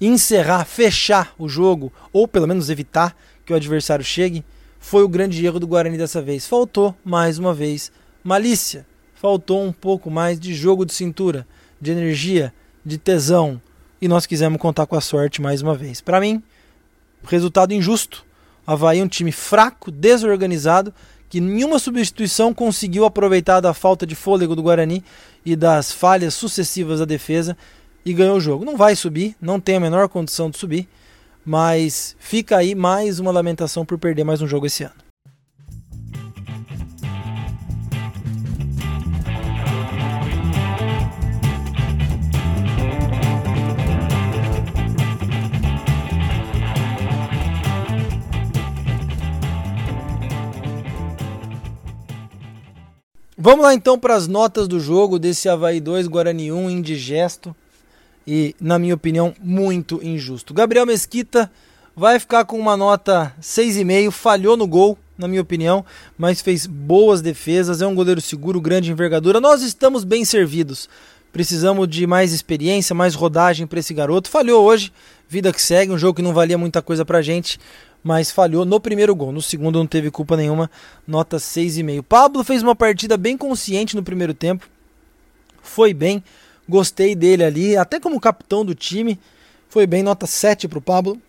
encerrar, 0.00 0.64
fechar 0.64 1.34
o 1.38 1.48
jogo, 1.48 1.92
ou 2.12 2.28
pelo 2.28 2.46
menos 2.46 2.70
evitar 2.70 3.16
que 3.44 3.52
o 3.52 3.56
adversário 3.56 4.04
chegue, 4.04 4.44
foi 4.78 5.02
o 5.02 5.08
grande 5.08 5.44
erro 5.44 5.60
do 5.60 5.66
Guarani 5.66 5.98
dessa 5.98 6.22
vez. 6.22 6.46
Faltou, 6.46 6.94
mais 7.04 7.38
uma 7.38 7.52
vez, 7.52 7.90
malícia. 8.22 8.86
Faltou 9.14 9.62
um 9.62 9.72
pouco 9.72 10.10
mais 10.10 10.40
de 10.40 10.54
jogo 10.54 10.86
de 10.86 10.94
cintura, 10.94 11.46
de 11.80 11.90
energia, 11.90 12.52
de 12.84 12.96
tesão. 12.96 13.60
E 14.00 14.08
nós 14.08 14.24
quisemos 14.24 14.58
contar 14.58 14.86
com 14.86 14.96
a 14.96 15.00
sorte 15.00 15.42
mais 15.42 15.60
uma 15.60 15.74
vez. 15.74 16.00
Para 16.00 16.20
mim, 16.20 16.42
resultado 17.22 17.74
injusto 17.74 18.24
Havaí 18.70 19.00
é 19.00 19.02
um 19.02 19.08
time 19.08 19.32
fraco, 19.32 19.90
desorganizado, 19.90 20.94
que 21.28 21.40
nenhuma 21.40 21.80
substituição 21.80 22.54
conseguiu 22.54 23.04
aproveitar 23.04 23.58
da 23.58 23.74
falta 23.74 24.06
de 24.06 24.14
fôlego 24.14 24.54
do 24.54 24.62
Guarani 24.62 25.02
e 25.44 25.56
das 25.56 25.90
falhas 25.90 26.34
sucessivas 26.34 27.00
da 27.00 27.04
defesa 27.04 27.56
e 28.06 28.12
ganhou 28.12 28.36
o 28.36 28.40
jogo. 28.40 28.64
Não 28.64 28.76
vai 28.76 28.94
subir, 28.94 29.34
não 29.40 29.58
tem 29.58 29.74
a 29.74 29.80
menor 29.80 30.08
condição 30.08 30.48
de 30.48 30.56
subir, 30.56 30.88
mas 31.44 32.14
fica 32.20 32.58
aí 32.58 32.76
mais 32.76 33.18
uma 33.18 33.32
lamentação 33.32 33.84
por 33.84 33.98
perder 33.98 34.22
mais 34.22 34.40
um 34.40 34.46
jogo 34.46 34.66
esse 34.66 34.84
ano. 34.84 35.09
Vamos 53.42 53.64
lá 53.64 53.72
então 53.72 53.98
para 53.98 54.14
as 54.14 54.28
notas 54.28 54.68
do 54.68 54.78
jogo 54.78 55.18
desse 55.18 55.48
Havaí 55.48 55.80
2, 55.80 56.08
Guarani 56.08 56.52
1, 56.52 56.68
indigesto 56.68 57.56
e, 58.26 58.54
na 58.60 58.78
minha 58.78 58.94
opinião, 58.94 59.32
muito 59.40 59.98
injusto. 60.02 60.52
Gabriel 60.52 60.84
Mesquita 60.84 61.50
vai 61.96 62.20
ficar 62.20 62.44
com 62.44 62.58
uma 62.58 62.76
nota 62.76 63.34
6,5, 63.40 64.10
falhou 64.10 64.58
no 64.58 64.66
gol, 64.66 64.98
na 65.16 65.26
minha 65.26 65.40
opinião, 65.40 65.82
mas 66.18 66.42
fez 66.42 66.66
boas 66.66 67.22
defesas, 67.22 67.80
é 67.80 67.86
um 67.86 67.94
goleiro 67.94 68.20
seguro, 68.20 68.60
grande 68.60 68.92
envergadura. 68.92 69.40
Nós 69.40 69.62
estamos 69.62 70.04
bem 70.04 70.22
servidos. 70.22 70.86
Precisamos 71.32 71.88
de 71.88 72.06
mais 72.06 72.32
experiência, 72.32 72.94
mais 72.94 73.14
rodagem 73.14 73.66
para 73.66 73.78
esse 73.78 73.94
garoto. 73.94 74.28
Falhou 74.28 74.64
hoje, 74.64 74.92
vida 75.28 75.52
que 75.52 75.62
segue, 75.62 75.92
um 75.92 75.98
jogo 75.98 76.16
que 76.16 76.22
não 76.22 76.34
valia 76.34 76.58
muita 76.58 76.82
coisa 76.82 77.04
pra 77.04 77.22
gente, 77.22 77.58
mas 78.02 78.30
falhou 78.30 78.64
no 78.64 78.80
primeiro 78.80 79.14
gol. 79.14 79.30
No 79.30 79.40
segundo 79.40 79.78
não 79.78 79.86
teve 79.86 80.10
culpa 80.10 80.36
nenhuma, 80.36 80.70
nota 81.06 81.36
6,5. 81.36 82.02
Pablo 82.02 82.42
fez 82.42 82.62
uma 82.62 82.74
partida 82.74 83.16
bem 83.16 83.36
consciente 83.36 83.94
no 83.94 84.02
primeiro 84.02 84.34
tempo, 84.34 84.68
foi 85.62 85.94
bem, 85.94 86.22
gostei 86.68 87.14
dele 87.14 87.44
ali, 87.44 87.76
até 87.76 88.00
como 88.00 88.20
capitão 88.20 88.64
do 88.64 88.74
time, 88.74 89.18
foi 89.68 89.86
bem, 89.86 90.02
nota 90.02 90.26
7 90.26 90.66
para 90.66 90.78
o 90.78 90.82
Pablo, 90.82 91.20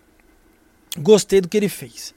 gostei 0.98 1.40
do 1.40 1.48
que 1.48 1.56
ele 1.56 1.68
fez. 1.68 2.12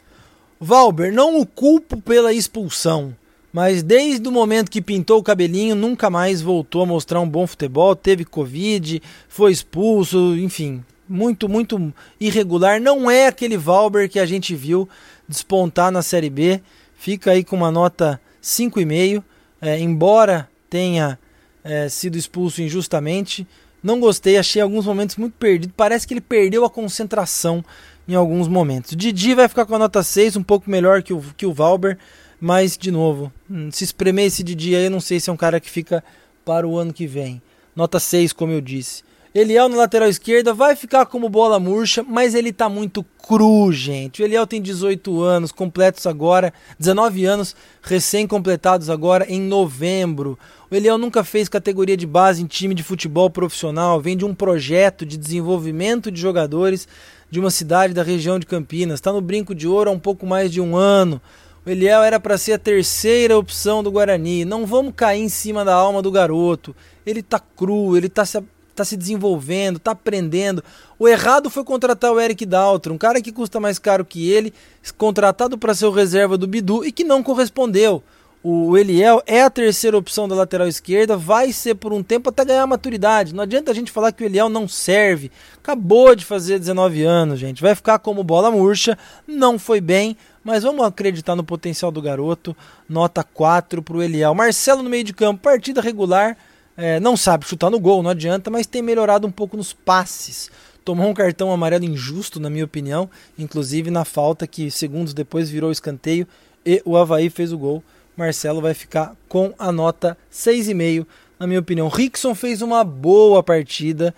Valber, 0.59 1.13
não 1.13 1.39
o 1.39 1.45
culpo 1.45 2.01
pela 2.01 2.33
expulsão, 2.33 3.15
mas 3.55 3.81
desde 3.81 4.27
o 4.27 4.33
momento 4.33 4.69
que 4.69 4.81
pintou 4.81 5.17
o 5.17 5.23
cabelinho, 5.23 5.75
nunca 5.75 6.09
mais 6.09 6.41
voltou 6.41 6.81
a 6.81 6.85
mostrar 6.85 7.21
um 7.21 7.29
bom 7.29 7.47
futebol, 7.47 7.95
teve 7.95 8.25
Covid, 8.25 9.01
foi 9.29 9.53
expulso, 9.53 10.35
enfim, 10.35 10.83
muito, 11.07 11.47
muito 11.47 11.93
irregular. 12.19 12.81
Não 12.81 13.09
é 13.09 13.27
aquele 13.27 13.55
Valber 13.55 14.09
que 14.09 14.19
a 14.19 14.25
gente 14.25 14.53
viu 14.53 14.89
despontar 15.25 15.89
na 15.89 16.01
Série 16.01 16.29
B. 16.29 16.59
Fica 16.97 17.31
aí 17.31 17.45
com 17.45 17.55
uma 17.55 17.71
nota 17.71 18.19
5,5. 18.43 19.23
É, 19.61 19.79
embora 19.79 20.49
tenha 20.69 21.17
é, 21.63 21.87
sido 21.87 22.17
expulso 22.17 22.61
injustamente, 22.61 23.47
não 23.81 24.01
gostei. 24.01 24.37
Achei 24.37 24.61
alguns 24.61 24.85
momentos 24.85 25.15
muito 25.15 25.35
perdido. 25.39 25.73
Parece 25.77 26.05
que 26.05 26.13
ele 26.13 26.19
perdeu 26.19 26.65
a 26.65 26.69
concentração 26.69 27.63
em 28.05 28.15
alguns 28.15 28.49
momentos. 28.49 28.97
Didi 28.97 29.33
vai 29.33 29.47
ficar 29.47 29.65
com 29.65 29.75
a 29.75 29.79
nota 29.79 30.03
6, 30.03 30.35
um 30.35 30.43
pouco 30.43 30.69
melhor 30.69 31.01
que 31.01 31.13
o, 31.13 31.23
que 31.37 31.45
o 31.45 31.53
Valber. 31.53 31.97
Mas, 32.39 32.77
de 32.77 32.91
novo, 32.91 33.31
hum, 33.49 33.69
se 33.71 33.83
espremer 33.83 34.25
esse 34.25 34.43
Didi 34.43 34.75
aí, 34.75 34.85
eu 34.85 34.91
não 34.91 34.99
sei 34.99 35.19
se 35.19 35.29
é 35.29 35.33
um 35.33 35.37
cara 35.37 35.59
que 35.59 35.69
fica 35.69 36.03
para 36.43 36.67
o 36.67 36.77
ano 36.77 36.93
que 36.93 37.07
vem. 37.07 37.41
Nota 37.75 37.99
6, 37.99 38.33
como 38.33 38.51
eu 38.51 38.61
disse. 38.61 39.03
Eliel 39.35 39.67
na 39.67 39.75
lateral 39.75 40.07
esquerda 40.07 40.53
vai 40.53 40.77
ficar 40.77 41.05
como 41.07 41.27
bola 41.27 41.59
murcha, 41.59 42.01
mas 42.01 42.33
ele 42.33 42.53
tá 42.53 42.69
muito 42.69 43.03
cru, 43.27 43.69
gente. 43.69 44.21
O 44.21 44.25
Eliel 44.25 44.47
tem 44.47 44.61
18 44.61 45.21
anos, 45.21 45.51
completos 45.51 46.07
agora, 46.07 46.53
19 46.79 47.25
anos 47.25 47.53
recém-completados 47.81 48.89
agora 48.89 49.25
em 49.27 49.41
novembro. 49.41 50.39
O 50.71 50.73
Eliel 50.73 50.97
nunca 50.97 51.21
fez 51.21 51.49
categoria 51.49 51.97
de 51.97 52.07
base 52.07 52.41
em 52.41 52.45
time 52.45 52.73
de 52.73 52.81
futebol 52.81 53.29
profissional, 53.29 53.99
vem 53.99 54.15
de 54.15 54.23
um 54.23 54.33
projeto 54.33 55.05
de 55.05 55.17
desenvolvimento 55.17 56.09
de 56.09 56.21
jogadores 56.21 56.87
de 57.29 57.37
uma 57.37 57.51
cidade 57.51 57.93
da 57.93 58.03
região 58.03 58.39
de 58.39 58.45
Campinas. 58.45 58.99
Está 58.99 59.11
no 59.11 59.19
brinco 59.19 59.53
de 59.53 59.67
ouro 59.67 59.89
há 59.89 59.93
um 59.93 59.99
pouco 59.99 60.25
mais 60.25 60.49
de 60.49 60.61
um 60.61 60.77
ano. 60.77 61.21
O 61.65 61.69
Eliel 61.69 62.03
era 62.03 62.19
para 62.19 62.37
ser 62.37 62.53
a 62.53 62.59
terceira 62.59 63.37
opção 63.37 63.81
do 63.81 63.91
Guarani. 63.91 64.45
Não 64.45 64.65
vamos 64.65 64.93
cair 64.95 65.21
em 65.21 65.29
cima 65.29 65.65
da 65.65 65.73
alma 65.73 65.99
do 65.99 66.11
garoto. 66.11 66.75
Ele 67.03 67.23
tá 67.23 67.39
cru, 67.39 67.97
ele 67.97 68.07
tá 68.07 68.23
se 68.23 68.37
está 68.75 68.83
se 68.83 68.97
desenvolvendo, 68.97 69.77
está 69.77 69.91
aprendendo. 69.91 70.61
O 70.99 71.07
errado 71.07 71.49
foi 71.49 71.63
contratar 71.63 72.11
o 72.11 72.19
Eric 72.19 72.45
Daltro, 72.45 72.93
um 72.93 72.97
cara 72.97 73.21
que 73.21 73.31
custa 73.31 73.57
mais 73.57 73.79
caro 73.79 74.03
que 74.03 74.29
ele, 74.29 74.53
contratado 74.97 75.57
para 75.57 75.73
ser 75.73 75.85
o 75.85 75.91
reserva 75.91 76.37
do 76.37 76.45
Bidu 76.45 76.83
e 76.85 76.91
que 76.91 77.05
não 77.05 77.23
correspondeu. 77.23 78.03
O 78.43 78.77
Eliel 78.77 79.23
é 79.25 79.41
a 79.41 79.49
terceira 79.49 79.97
opção 79.97 80.27
da 80.27 80.35
lateral 80.35 80.67
esquerda, 80.67 81.17
vai 81.17 81.51
ser 81.51 81.73
por 81.73 81.91
um 81.91 82.03
tempo 82.03 82.29
até 82.29 82.45
ganhar 82.45 82.67
maturidade. 82.67 83.33
Não 83.33 83.41
adianta 83.41 83.71
a 83.71 83.73
gente 83.73 83.91
falar 83.91 84.11
que 84.11 84.23
o 84.23 84.25
Eliel 84.27 84.49
não 84.49 84.67
serve. 84.67 85.31
Acabou 85.57 86.13
de 86.15 86.23
fazer 86.23 86.59
19 86.59 87.01
anos, 87.01 87.39
gente. 87.39 87.59
Vai 87.59 87.73
ficar 87.73 87.97
como 87.97 88.23
bola 88.23 88.51
murcha, 88.51 88.95
não 89.25 89.57
foi 89.57 89.81
bem, 89.81 90.15
mas 90.45 90.63
vamos 90.63 90.85
acreditar 90.85 91.35
no 91.35 91.43
potencial 91.43 91.91
do 91.91 91.99
garoto. 92.01 92.55
Nota 92.87 93.23
4 93.23 93.81
para 93.81 93.97
o 93.97 94.03
Eliel. 94.03 94.35
Marcelo 94.35 94.83
no 94.83 94.89
meio 94.89 95.03
de 95.03 95.11
campo, 95.11 95.41
partida 95.41 95.81
regular 95.81 96.37
é, 96.77 96.99
não 96.99 97.17
sabe 97.17 97.45
chutar 97.45 97.71
no 97.71 97.79
gol, 97.79 98.03
não 98.03 98.11
adianta, 98.11 98.51
mas 98.51 98.67
tem 98.67 98.81
melhorado 98.81 99.25
um 99.25 99.31
pouco 99.31 99.57
nos 99.57 99.73
passes. 99.73 100.51
Tomou 100.83 101.07
um 101.07 101.13
cartão 101.15 101.51
amarelo 101.51 101.83
injusto, 101.83 102.39
na 102.39 102.49
minha 102.49 102.63
opinião, 102.63 103.09
inclusive 103.39 103.89
na 103.89 104.05
falta 104.05 104.45
que 104.45 104.69
segundos 104.69 105.15
depois 105.15 105.49
virou 105.49 105.71
escanteio 105.71 106.27
e 106.63 106.81
o 106.85 106.95
Havaí 106.95 107.29
fez 107.29 107.51
o 107.51 107.57
gol. 107.57 107.83
Marcelo 108.15 108.61
vai 108.61 108.75
ficar 108.75 109.15
com 109.27 109.51
a 109.57 109.71
nota 109.71 110.15
6,5, 110.31 111.07
na 111.39 111.47
minha 111.47 111.59
opinião. 111.59 111.87
Rickson 111.87 112.35
fez 112.35 112.61
uma 112.61 112.83
boa 112.83 113.41
partida, 113.41 114.13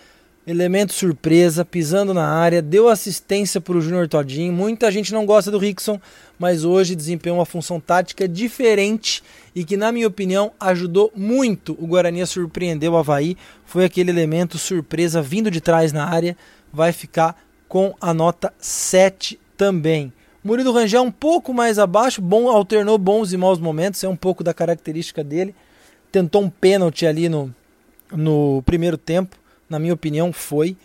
elemento 0.48 0.94
surpresa, 0.94 1.66
pisando 1.66 2.14
na 2.14 2.26
área, 2.26 2.62
deu 2.62 2.88
assistência 2.88 3.60
para 3.60 3.78
o 3.78 3.82
Júnior 3.82 4.08
Todinho. 4.08 4.54
Muita 4.54 4.90
gente 4.90 5.12
não 5.12 5.26
gosta 5.26 5.52
do 5.52 5.58
Rickson, 5.58 6.00
mas 6.40 6.64
hoje 6.64 6.96
desempenhou 6.96 7.38
uma 7.38 7.46
função 7.46 7.82
tática 7.82 8.26
diferente 8.30 9.22
e 9.54 9.66
que, 9.66 9.76
na 9.76 9.92
minha 9.92 10.08
opinião, 10.08 10.54
ajudou 10.58 11.12
muito 11.14 11.76
o 11.78 11.86
Guarani 11.86 12.22
a 12.22 12.26
surpreender 12.26 12.90
o 12.90 12.96
Havaí. 12.96 13.36
Foi 13.66 13.84
aquele 13.84 14.10
elemento 14.10 14.58
surpresa 14.58 15.22
vindo 15.22 15.52
de 15.52 15.60
trás 15.60 15.92
na 15.92 16.08
área, 16.08 16.38
vai 16.72 16.94
ficar 16.94 17.36
com 17.68 17.94
a 18.00 18.14
nota 18.14 18.54
7 18.58 19.38
também. 19.58 20.14
Murilo 20.42 20.72
Rangel 20.72 21.04
um 21.04 21.12
pouco 21.12 21.54
mais 21.54 21.78
abaixo, 21.78 22.22
bom, 22.22 22.48
alternou 22.48 22.98
bons 22.98 23.34
e 23.34 23.38
maus 23.38 23.60
momentos, 23.60 24.02
é 24.02 24.08
um 24.08 24.16
pouco 24.16 24.46
da 24.46 24.54
característica 24.54 25.22
dele. 25.22 25.54
Tentou 26.10 26.42
um 26.42 26.50
pênalti 26.50 27.06
ali 27.06 27.28
no, 27.28 27.54
no 28.14 28.64
primeiro 28.66 28.98
tempo, 28.98 29.36
na 29.70 29.80
minha 29.80 29.94
opinião, 29.94 30.32
foi. 30.32 30.78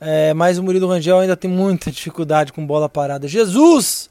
É, 0.00 0.32
mas 0.32 0.58
o 0.58 0.62
Murilo 0.62 0.88
Rangel 0.88 1.18
ainda 1.18 1.36
tem 1.36 1.50
muita 1.50 1.90
dificuldade 1.90 2.52
com 2.52 2.66
bola 2.66 2.88
parada. 2.88 3.28
Jesus! 3.28 4.08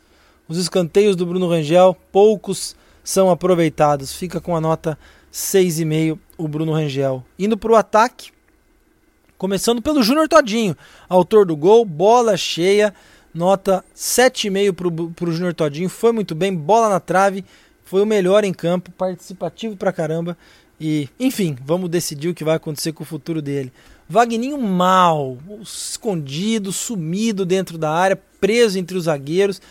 Os 0.48 0.57
escanteios 0.57 1.15
do 1.15 1.25
Bruno 1.25 1.48
Rangel, 1.48 1.95
poucos 2.12 2.75
são 3.03 3.29
aproveitados. 3.29 4.13
Fica 4.13 4.41
com 4.41 4.55
a 4.55 4.62
nota 4.62 4.98
6,5 5.31 6.17
o 6.38 6.48
Bruno 6.48 6.74
Rangel. 6.74 7.24
Indo 7.38 7.57
para 7.57 7.71
o 7.71 7.75
ataque, 7.75 8.31
começando 9.38 9.81
pelo 9.81 10.01
Júnior 10.01 10.27
Todinho, 10.27 10.75
autor 11.07 11.45
do 11.45 11.55
gol, 11.55 11.86
bola 11.86 12.36
cheia, 12.36 12.93
nota 13.34 13.84
7,5 13.95 15.13
para 15.13 15.30
o 15.30 15.32
Júnior 15.32 15.53
Todinho. 15.53 15.89
Foi 15.89 16.12
muito 16.12 16.34
bem, 16.34 16.53
bola 16.53 16.89
na 16.89 16.99
trave, 16.99 17.45
foi 17.84 18.01
o 18.01 18.06
melhor 18.06 18.43
em 18.43 18.53
campo, 18.53 18.91
participativo 18.91 19.75
pra 19.75 19.91
caramba. 19.91 20.38
E, 20.80 21.10
enfim, 21.19 21.58
vamos 21.63 21.89
decidir 21.89 22.30
o 22.30 22.34
que 22.34 22.43
vai 22.43 22.56
acontecer 22.56 22.93
com 22.93 23.03
o 23.03 23.06
futuro 23.06 23.41
dele. 23.41 23.71
Vagninho 24.12 24.58
mal, 24.58 25.38
escondido, 25.62 26.72
sumido 26.72 27.45
dentro 27.45 27.78
da 27.78 27.91
área, 27.91 28.19
preso 28.41 28.80
entre 28.80 28.98
os 28.98 29.04
zagueiros. 29.04 29.62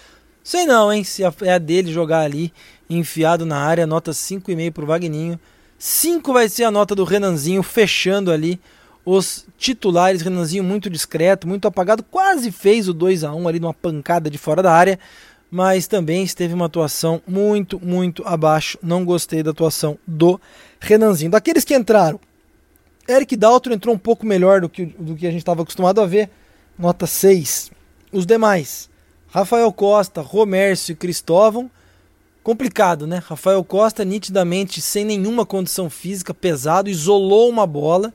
Sei 0.44 0.64
não, 0.64 0.92
hein? 0.92 1.02
Se 1.02 1.24
é 1.24 1.52
a 1.52 1.58
dele 1.58 1.92
jogar 1.92 2.20
ali, 2.20 2.52
enfiado 2.88 3.44
na 3.44 3.58
área, 3.58 3.84
nota 3.84 4.12
5,5 4.12 4.70
pro 4.70 4.86
Vagninho. 4.86 5.40
5 5.76 6.32
vai 6.32 6.48
ser 6.48 6.62
a 6.62 6.70
nota 6.70 6.94
do 6.94 7.02
Renanzinho, 7.02 7.64
fechando 7.64 8.30
ali 8.30 8.60
os 9.04 9.44
titulares. 9.58 10.22
Renanzinho 10.22 10.62
muito 10.62 10.88
discreto, 10.88 11.48
muito 11.48 11.66
apagado, 11.66 12.04
quase 12.04 12.52
fez 12.52 12.88
o 12.88 12.94
2 12.94 13.24
a 13.24 13.34
1 13.34 13.48
ali 13.48 13.58
numa 13.58 13.74
pancada 13.74 14.30
de 14.30 14.38
fora 14.38 14.62
da 14.62 14.72
área, 14.72 15.00
mas 15.50 15.88
também 15.88 16.22
esteve 16.22 16.54
uma 16.54 16.66
atuação 16.66 17.20
muito, 17.26 17.84
muito 17.84 18.22
abaixo. 18.24 18.78
Não 18.80 19.04
gostei 19.04 19.42
da 19.42 19.50
atuação 19.50 19.98
do 20.06 20.40
Renanzinho. 20.78 21.32
Daqueles 21.32 21.64
que 21.64 21.74
entraram, 21.74 22.20
Eric 23.08 23.36
Daltro 23.36 23.72
entrou 23.72 23.94
um 23.94 23.98
pouco 23.98 24.26
melhor 24.26 24.60
do 24.60 24.68
que, 24.68 24.84
do 24.84 25.16
que 25.16 25.26
a 25.26 25.30
gente 25.30 25.40
estava 25.40 25.62
acostumado 25.62 25.98
a 25.98 26.06
ver, 26.06 26.28
nota 26.78 27.06
6. 27.06 27.70
Os 28.12 28.26
demais, 28.26 28.90
Rafael 29.28 29.72
Costa, 29.72 30.20
Romércio 30.20 30.92
e 30.92 30.94
Cristóvão. 30.94 31.70
Complicado, 32.42 33.06
né? 33.06 33.22
Rafael 33.26 33.64
Costa, 33.64 34.04
nitidamente 34.04 34.82
sem 34.82 35.06
nenhuma 35.06 35.46
condição 35.46 35.88
física, 35.88 36.34
pesado, 36.34 36.90
isolou 36.90 37.48
uma 37.48 37.66
bola 37.66 38.12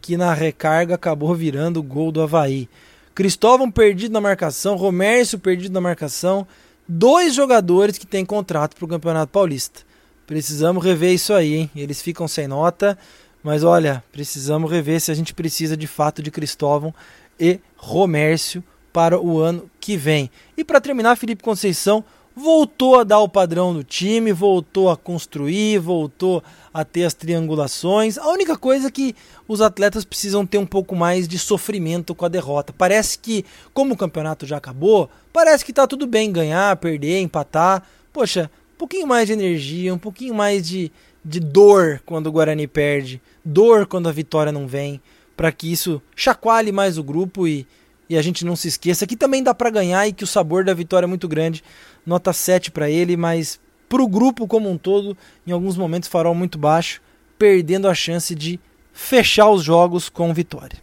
que 0.00 0.16
na 0.16 0.34
recarga 0.34 0.96
acabou 0.96 1.32
virando 1.36 1.78
o 1.78 1.82
gol 1.82 2.10
do 2.10 2.20
Havaí. 2.20 2.68
Cristóvão 3.14 3.70
perdido 3.70 4.12
na 4.12 4.20
marcação, 4.20 4.74
Romércio 4.74 5.38
perdido 5.38 5.72
na 5.72 5.80
marcação. 5.80 6.46
Dois 6.88 7.32
jogadores 7.32 7.96
que 7.96 8.06
têm 8.06 8.24
contrato 8.24 8.74
para 8.74 8.84
o 8.84 8.88
Campeonato 8.88 9.30
Paulista. 9.30 9.82
Precisamos 10.26 10.84
rever 10.84 11.12
isso 11.12 11.32
aí, 11.32 11.54
hein? 11.54 11.70
Eles 11.76 12.02
ficam 12.02 12.26
sem 12.26 12.48
nota, 12.48 12.98
mas 13.42 13.64
olha, 13.64 14.02
precisamos 14.12 14.70
rever 14.70 15.00
se 15.00 15.10
a 15.10 15.14
gente 15.14 15.34
precisa 15.34 15.76
de 15.76 15.86
fato 15.86 16.22
de 16.22 16.30
Cristóvão 16.30 16.94
e 17.38 17.58
Romércio 17.76 18.62
para 18.92 19.20
o 19.20 19.38
ano 19.40 19.70
que 19.80 19.96
vem. 19.96 20.30
E 20.56 20.62
para 20.62 20.80
terminar, 20.80 21.16
Felipe 21.16 21.42
Conceição 21.42 22.04
voltou 22.34 22.98
a 22.98 23.04
dar 23.04 23.18
o 23.20 23.28
padrão 23.28 23.74
do 23.74 23.84
time, 23.84 24.32
voltou 24.32 24.88
a 24.88 24.96
construir, 24.96 25.78
voltou 25.78 26.42
a 26.72 26.84
ter 26.84 27.04
as 27.04 27.14
triangulações. 27.14 28.16
A 28.16 28.28
única 28.28 28.56
coisa 28.56 28.88
é 28.88 28.90
que 28.90 29.14
os 29.46 29.60
atletas 29.60 30.04
precisam 30.04 30.46
ter 30.46 30.58
um 30.58 30.66
pouco 30.66 30.96
mais 30.96 31.28
de 31.28 31.38
sofrimento 31.38 32.14
com 32.14 32.24
a 32.24 32.28
derrota. 32.28 32.72
Parece 32.76 33.18
que, 33.18 33.44
como 33.74 33.94
o 33.94 33.96
campeonato 33.96 34.46
já 34.46 34.56
acabou, 34.56 35.10
parece 35.32 35.64
que 35.64 35.72
está 35.72 35.86
tudo 35.86 36.06
bem 36.06 36.32
ganhar, 36.32 36.76
perder, 36.76 37.20
empatar. 37.20 37.82
Poxa, 38.12 38.50
um 38.74 38.78
pouquinho 38.78 39.06
mais 39.06 39.26
de 39.26 39.34
energia, 39.34 39.94
um 39.94 39.98
pouquinho 39.98 40.34
mais 40.34 40.66
de, 40.66 40.90
de 41.24 41.40
dor 41.40 42.02
quando 42.04 42.26
o 42.26 42.32
Guarani 42.32 42.66
perde, 42.66 43.20
dor 43.44 43.86
quando 43.86 44.08
a 44.08 44.12
vitória 44.12 44.52
não 44.52 44.66
vem, 44.66 45.00
para 45.36 45.52
que 45.52 45.70
isso 45.70 46.02
chacoalhe 46.16 46.72
mais 46.72 46.98
o 46.98 47.02
grupo 47.02 47.46
e 47.46 47.66
e 48.12 48.16
a 48.18 48.20
gente 48.20 48.44
não 48.44 48.54
se 48.54 48.68
esqueça 48.68 49.06
que 49.06 49.16
também 49.16 49.42
dá 49.42 49.54
para 49.54 49.70
ganhar 49.70 50.06
e 50.06 50.12
que 50.12 50.22
o 50.22 50.26
sabor 50.26 50.64
da 50.64 50.74
vitória 50.74 51.06
é 51.06 51.08
muito 51.08 51.26
grande. 51.26 51.64
Nota 52.04 52.30
7 52.30 52.70
para 52.70 52.90
ele, 52.90 53.16
mas 53.16 53.58
para 53.88 54.02
o 54.02 54.06
grupo 54.06 54.46
como 54.46 54.70
um 54.70 54.76
todo, 54.76 55.16
em 55.46 55.50
alguns 55.50 55.78
momentos 55.78 56.10
farol 56.10 56.34
muito 56.34 56.58
baixo, 56.58 57.00
perdendo 57.38 57.88
a 57.88 57.94
chance 57.94 58.34
de 58.34 58.60
fechar 58.92 59.48
os 59.48 59.62
jogos 59.62 60.10
com 60.10 60.34
vitória. 60.34 60.78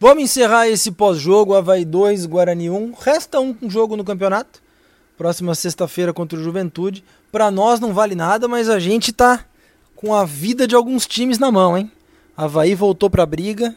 Vamos 0.00 0.24
encerrar 0.24 0.66
esse 0.66 0.90
pós-jogo, 0.90 1.54
Havaí 1.54 1.84
2, 1.84 2.24
Guarani 2.24 2.70
1. 2.70 2.94
Resta 2.98 3.38
um 3.38 3.54
jogo 3.68 3.98
no 3.98 4.04
campeonato. 4.04 4.63
Próxima 5.16 5.54
sexta-feira 5.54 6.12
contra 6.12 6.38
o 6.38 6.42
Juventude. 6.42 7.04
Para 7.30 7.50
nós 7.50 7.78
não 7.78 7.94
vale 7.94 8.14
nada, 8.14 8.48
mas 8.48 8.68
a 8.68 8.78
gente 8.78 9.12
tá 9.12 9.44
com 9.94 10.12
a 10.12 10.24
vida 10.24 10.66
de 10.66 10.74
alguns 10.74 11.06
times 11.06 11.38
na 11.38 11.52
mão, 11.52 11.78
hein? 11.78 11.90
Havaí 12.36 12.74
voltou 12.74 13.08
para 13.08 13.22
a 13.22 13.26
briga. 13.26 13.74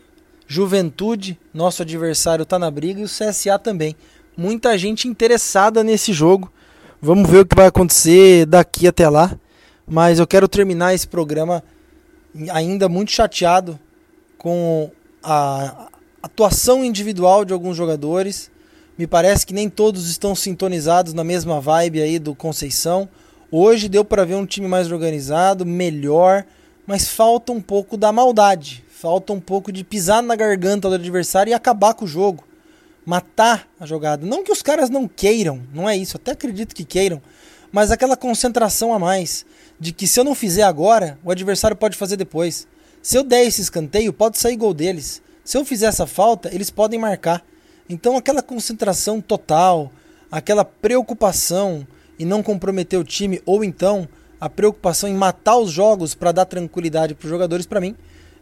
Juventude, 0.47 1.39
nosso 1.54 1.84
adversário, 1.84 2.43
está 2.43 2.58
na 2.58 2.71
briga. 2.71 3.02
E 3.02 3.04
o 3.04 3.08
CSA 3.08 3.60
também. 3.60 3.95
Muita 4.36 4.78
gente 4.78 5.08
interessada 5.08 5.84
nesse 5.84 6.12
jogo. 6.12 6.52
Vamos 7.00 7.30
ver 7.30 7.39
o 7.39 7.45
que 7.45 7.56
vai 7.56 7.67
acontecer 7.67 8.45
daqui 8.45 8.88
até 8.88 9.08
lá. 9.08 9.38
Mas 9.88 10.19
eu 10.19 10.26
quero 10.26 10.47
terminar 10.47 10.93
esse 10.93 11.08
programa 11.08 11.63
ainda 12.52 12.89
muito 12.89 13.12
chateado 13.12 13.80
com 14.38 14.91
a 15.23 15.88
atuação 16.21 16.84
individual 16.84 17.45
de 17.45 17.54
alguns 17.54 17.78
jogadores. 17.78 18.50
Me 18.97 19.05
parece 19.05 19.45
que 19.45 19.53
nem 19.53 19.69
todos 19.69 20.10
estão 20.10 20.33
sintonizados 20.33 21.13
na 21.13 21.23
mesma 21.23 21.62
vibe 21.62 22.01
aí 22.01 22.17
do 22.17 22.33
Conceição. 22.33 23.07
Hoje 23.51 23.88
deu 23.88 24.03
para 24.03 24.25
ver 24.25 24.33
um 24.33 24.45
time 24.45 24.67
mais 24.67 24.91
organizado, 24.91 25.63
melhor, 25.63 26.43
mas 26.88 27.07
falta 27.07 27.51
um 27.51 27.62
pouco 27.62 27.95
da 27.95 28.12
maldade, 28.12 28.83
falta 28.89 29.31
um 29.33 29.39
pouco 29.39 29.71
de 29.71 29.83
pisar 29.83 30.23
na 30.23 30.36
garganta 30.36 30.89
do 30.89 30.95
adversário 30.95 31.51
e 31.51 31.53
acabar 31.53 31.93
com 31.93 32.05
o 32.05 32.07
jogo, 32.07 32.43
matar 33.05 33.67
a 33.79 33.86
jogada. 33.86 34.25
Não 34.25 34.43
que 34.43 34.51
os 34.51 34.63
caras 34.63 34.89
não 34.89 35.07
queiram, 35.07 35.62
não 35.71 35.88
é 35.88 35.95
isso, 35.95 36.17
até 36.17 36.31
acredito 36.31 36.73
que 36.73 36.83
queiram, 36.83 37.21
mas 37.71 37.91
aquela 37.91 38.17
concentração 38.17 38.91
a 38.91 38.97
mais 38.97 39.45
de 39.79 39.91
que 39.91 40.07
se 40.07 40.19
eu 40.19 40.23
não 40.23 40.33
fizer 40.33 40.63
agora, 40.63 41.19
o 41.23 41.29
adversário 41.29 41.77
pode 41.77 41.95
fazer 41.95 42.17
depois. 42.17 42.67
Se 42.99 43.15
eu 43.15 43.23
der 43.23 43.45
esse 43.45 43.62
escanteio, 43.62 44.12
pode 44.12 44.39
sair 44.39 44.55
gol 44.55 44.73
deles. 44.73 45.21
Se 45.43 45.55
eu 45.55 45.63
fizer 45.63 45.86
essa 45.86 46.07
falta, 46.07 46.49
eles 46.51 46.71
podem 46.71 46.99
marcar. 46.99 47.45
Então 47.89 48.17
aquela 48.17 48.41
concentração 48.41 49.21
total, 49.21 49.91
aquela 50.32 50.65
preocupação 50.65 51.88
em 52.19 52.26
não 52.26 52.43
comprometer 52.43 53.00
o 53.00 53.04
time, 53.04 53.41
ou 53.45 53.63
então 53.63 54.08
a 54.39 54.50
preocupação 54.50 55.10
em 55.10 55.13
matar 55.13 55.58
os 55.58 55.71
jogos 55.71 56.13
para 56.13 56.32
dar 56.32 56.45
tranquilidade 56.45 57.15
para 57.15 57.26
os 57.26 57.30
jogadores, 57.30 57.65
para 57.65 57.82
mim, 57.82 57.95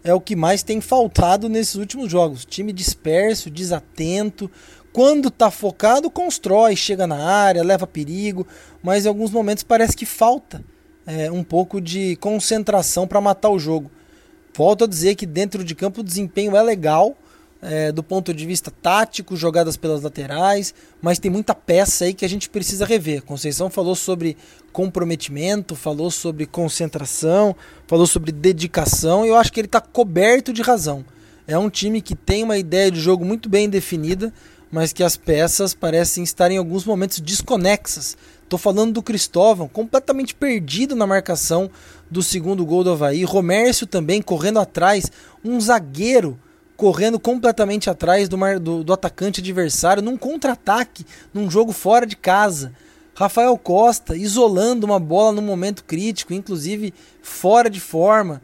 é 0.04 0.14
o 0.14 0.22
que 0.22 0.36
mais 0.36 0.62
tem 0.62 0.82
faltado 0.82 1.50
nesses 1.50 1.76
últimos 1.76 2.12
jogos. 2.12 2.46
Time 2.46 2.72
disperso, 2.72 3.50
desatento. 3.50 4.50
Quando 4.94 5.30
está 5.30 5.50
focado, 5.52 6.10
constrói, 6.10 6.76
chega 6.76 7.08
na 7.08 7.18
área, 7.18 7.64
leva 7.64 7.88
perigo, 7.88 8.48
mas 8.82 9.06
em 9.06 9.08
alguns 9.08 9.32
momentos 9.32 9.64
parece 9.64 9.96
que 9.96 10.06
falta 10.06 10.64
é, 11.06 11.32
um 11.32 11.44
pouco 11.44 11.82
de 11.82 12.16
concentração 12.18 13.08
para 13.08 13.22
matar 13.22 13.50
o 13.50 13.60
jogo. 13.60 13.92
Volto 14.54 14.86
a 14.86 14.88
dizer 14.88 15.16
que 15.16 15.26
dentro 15.26 15.64
de 15.64 15.76
campo 15.76 16.02
o 16.02 16.04
desempenho 16.04 16.56
é 16.56 16.62
legal, 16.62 17.18
é, 17.66 17.92
do 17.92 18.04
ponto 18.04 18.34
de 18.34 18.46
vista 18.46 18.70
tático, 18.70 19.36
jogadas 19.36 19.76
pelas 19.76 20.04
laterais, 20.04 20.74
mas 21.02 21.18
tem 21.18 21.32
muita 21.32 21.56
peça 21.56 22.06
aí 22.06 22.14
que 22.14 22.24
a 22.24 22.30
gente 22.30 22.48
precisa 22.48 22.86
rever. 22.86 23.24
Conceição 23.24 23.70
falou 23.70 23.96
sobre 23.96 24.38
comprometimento, 24.72 25.76
falou 25.76 26.12
sobre 26.12 26.46
concentração, 26.46 27.56
falou 27.88 28.06
sobre 28.06 28.32
dedicação, 28.32 29.26
e 29.26 29.30
eu 29.30 29.36
acho 29.36 29.52
que 29.52 29.60
ele 29.60 29.68
está 29.68 29.82
coberto 29.82 30.54
de 30.54 30.62
razão. 30.62 31.04
É 31.48 31.58
um 31.58 31.70
time 31.70 32.02
que 32.02 32.16
tem 32.16 32.44
uma 32.44 32.58
ideia 32.58 32.92
de 32.92 33.00
jogo 33.00 33.26
muito 33.26 33.50
bem 33.50 33.68
definida, 33.68 34.32
mas 34.72 34.94
que 34.94 35.04
as 35.04 35.16
peças 35.18 35.74
parecem 35.74 36.24
estar 36.24 36.52
em 36.52 36.58
alguns 36.58 36.86
momentos 36.86 37.20
desconexas. 37.20 38.18
Estou 38.44 38.60
falando 38.60 38.94
do 38.94 39.02
Cristóvão, 39.02 39.68
completamente 39.68 40.36
perdido 40.36 40.96
na 40.96 41.08
marcação 41.08 41.70
do 42.12 42.22
segundo 42.22 42.66
gol 42.66 42.84
do 42.84 42.92
Havaí. 42.92 43.24
Romércio 43.24 43.88
também 43.88 44.22
correndo 44.22 44.60
atrás. 44.60 45.12
Um 45.44 45.60
zagueiro 45.60 46.40
correndo 46.76 47.20
completamente 47.20 47.90
atrás 47.90 48.28
do, 48.28 48.38
mar, 48.38 48.60
do, 48.60 48.84
do 48.84 48.94
atacante 48.94 49.40
adversário 49.42 50.04
num 50.04 50.18
contra-ataque, 50.18 51.06
num 51.34 51.50
jogo 51.50 51.72
fora 51.72 52.06
de 52.06 52.16
casa. 52.16 52.74
Rafael 53.14 53.58
Costa 53.58 54.16
isolando 54.16 54.86
uma 54.86 55.00
bola 55.00 55.32
no 55.32 55.42
momento 55.42 55.86
crítico, 55.86 56.34
inclusive 56.34 56.94
fora 57.22 57.70
de 57.70 57.80
forma. 57.80 58.42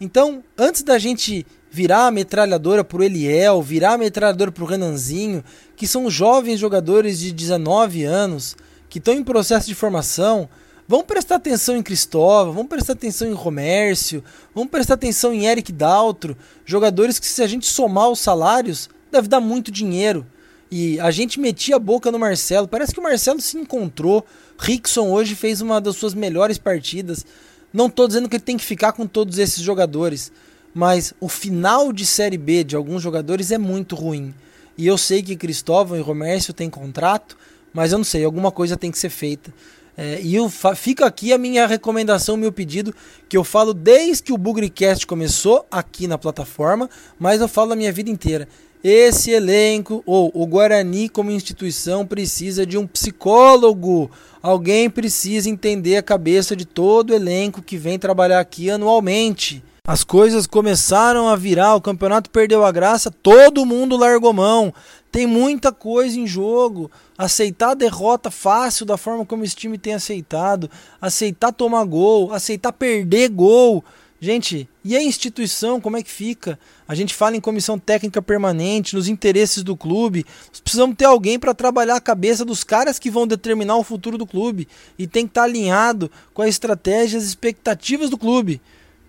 Então, 0.00 0.42
antes 0.56 0.82
da 0.82 0.98
gente 0.98 1.44
virar 1.70 2.06
a 2.06 2.10
metralhadora 2.10 2.84
pro 2.84 3.02
Eliel, 3.02 3.62
virar 3.62 3.94
a 3.94 3.98
metralhadora 3.98 4.52
pro 4.52 4.64
Renanzinho, 4.64 5.42
que 5.74 5.86
são 5.86 6.10
jovens 6.10 6.60
jogadores 6.60 7.18
de 7.18 7.32
19 7.32 8.04
anos, 8.04 8.56
que 8.88 8.98
estão 8.98 9.14
em 9.14 9.24
processo 9.24 9.66
de 9.66 9.74
formação, 9.74 10.48
Vamos 10.88 11.06
prestar 11.06 11.36
atenção 11.36 11.76
em 11.76 11.82
Cristóvão, 11.82 12.52
vamos 12.52 12.68
prestar 12.68 12.94
atenção 12.94 13.28
em 13.28 13.32
Romércio, 13.32 14.22
vamos 14.52 14.68
prestar 14.68 14.94
atenção 14.94 15.32
em 15.32 15.46
Eric 15.46 15.72
Daltro, 15.72 16.36
jogadores 16.64 17.20
que 17.20 17.26
se 17.26 17.40
a 17.40 17.46
gente 17.46 17.66
somar 17.66 18.08
os 18.08 18.18
salários, 18.18 18.90
deve 19.10 19.28
dar 19.28 19.40
muito 19.40 19.70
dinheiro. 19.70 20.26
E 20.70 20.98
a 20.98 21.10
gente 21.10 21.38
metia 21.38 21.76
a 21.76 21.78
boca 21.78 22.10
no 22.10 22.18
Marcelo, 22.18 22.66
parece 22.66 22.92
que 22.92 22.98
o 22.98 23.02
Marcelo 23.02 23.40
se 23.40 23.56
encontrou. 23.56 24.26
Rickson 24.58 25.08
hoje 25.08 25.36
fez 25.36 25.60
uma 25.60 25.80
das 25.80 25.96
suas 25.96 26.14
melhores 26.14 26.58
partidas. 26.58 27.24
Não 27.72 27.86
estou 27.86 28.08
dizendo 28.08 28.28
que 28.28 28.36
ele 28.36 28.42
tem 28.42 28.56
que 28.56 28.64
ficar 28.64 28.92
com 28.92 29.06
todos 29.06 29.38
esses 29.38 29.62
jogadores, 29.62 30.32
mas 30.74 31.14
o 31.20 31.28
final 31.28 31.92
de 31.92 32.04
Série 32.04 32.38
B 32.38 32.64
de 32.64 32.74
alguns 32.74 33.02
jogadores 33.02 33.52
é 33.52 33.58
muito 33.58 33.94
ruim. 33.94 34.34
E 34.76 34.86
eu 34.86 34.98
sei 34.98 35.22
que 35.22 35.36
Cristóvão 35.36 35.96
e 35.96 36.00
Romércio 36.00 36.52
têm 36.52 36.68
contrato, 36.68 37.36
mas 37.72 37.92
eu 37.92 37.98
não 37.98 38.04
sei, 38.04 38.24
alguma 38.24 38.50
coisa 38.50 38.76
tem 38.76 38.90
que 38.90 38.98
ser 38.98 39.10
feita. 39.10 39.52
É, 39.96 40.20
e 40.22 40.34
eu 40.34 40.48
fica 40.48 41.04
aqui 41.04 41.32
a 41.32 41.38
minha 41.38 41.66
recomendação, 41.66 42.36
meu 42.36 42.50
pedido, 42.50 42.94
que 43.28 43.36
eu 43.36 43.44
falo 43.44 43.74
desde 43.74 44.22
que 44.22 44.32
o 44.32 44.38
Bugrecast 44.38 45.06
começou 45.06 45.66
aqui 45.70 46.06
na 46.06 46.16
plataforma, 46.16 46.88
mas 47.18 47.40
eu 47.40 47.48
falo 47.48 47.72
a 47.72 47.76
minha 47.76 47.92
vida 47.92 48.10
inteira. 48.10 48.48
Esse 48.82 49.30
elenco, 49.30 50.02
ou 50.04 50.32
o 50.34 50.44
Guarani 50.44 51.08
como 51.08 51.30
instituição, 51.30 52.04
precisa 52.04 52.66
de 52.66 52.76
um 52.76 52.84
psicólogo. 52.84 54.10
Alguém 54.42 54.90
precisa 54.90 55.48
entender 55.48 55.96
a 55.96 56.02
cabeça 56.02 56.56
de 56.56 56.64
todo 56.64 57.10
o 57.10 57.14
elenco 57.14 57.62
que 57.62 57.76
vem 57.76 57.96
trabalhar 57.96 58.40
aqui 58.40 58.70
anualmente. 58.70 59.62
As 59.84 60.04
coisas 60.04 60.46
começaram 60.46 61.26
a 61.28 61.34
virar, 61.34 61.74
o 61.74 61.80
campeonato 61.80 62.30
perdeu 62.30 62.64
a 62.64 62.70
graça, 62.70 63.10
todo 63.10 63.66
mundo 63.66 63.96
largou 63.96 64.32
mão. 64.32 64.72
Tem 65.10 65.26
muita 65.26 65.72
coisa 65.72 66.16
em 66.20 66.24
jogo. 66.24 66.88
Aceitar 67.18 67.70
a 67.70 67.74
derrota 67.74 68.30
fácil 68.30 68.86
da 68.86 68.96
forma 68.96 69.26
como 69.26 69.42
esse 69.42 69.56
time 69.56 69.76
tem 69.76 69.94
aceitado, 69.94 70.70
aceitar 71.00 71.50
tomar 71.50 71.82
gol, 71.84 72.32
aceitar 72.32 72.72
perder 72.72 73.28
gol. 73.30 73.84
Gente, 74.20 74.68
e 74.84 74.96
a 74.96 75.02
instituição, 75.02 75.80
como 75.80 75.96
é 75.96 76.02
que 76.04 76.12
fica? 76.12 76.56
A 76.86 76.94
gente 76.94 77.12
fala 77.12 77.36
em 77.36 77.40
comissão 77.40 77.76
técnica 77.76 78.22
permanente, 78.22 78.94
nos 78.94 79.08
interesses 79.08 79.64
do 79.64 79.76
clube. 79.76 80.24
Nós 80.50 80.60
precisamos 80.60 80.94
ter 80.94 81.06
alguém 81.06 81.40
para 81.40 81.54
trabalhar 81.54 81.96
a 81.96 82.00
cabeça 82.00 82.44
dos 82.44 82.62
caras 82.62 83.00
que 83.00 83.10
vão 83.10 83.26
determinar 83.26 83.74
o 83.78 83.82
futuro 83.82 84.16
do 84.16 84.28
clube. 84.28 84.68
E 84.96 85.08
tem 85.08 85.26
que 85.26 85.32
estar 85.32 85.40
tá 85.40 85.48
alinhado 85.48 86.08
com 86.32 86.40
a 86.40 86.46
estratégia 86.46 87.16
e 87.16 87.18
as 87.18 87.24
expectativas 87.24 88.08
do 88.08 88.16
clube. 88.16 88.60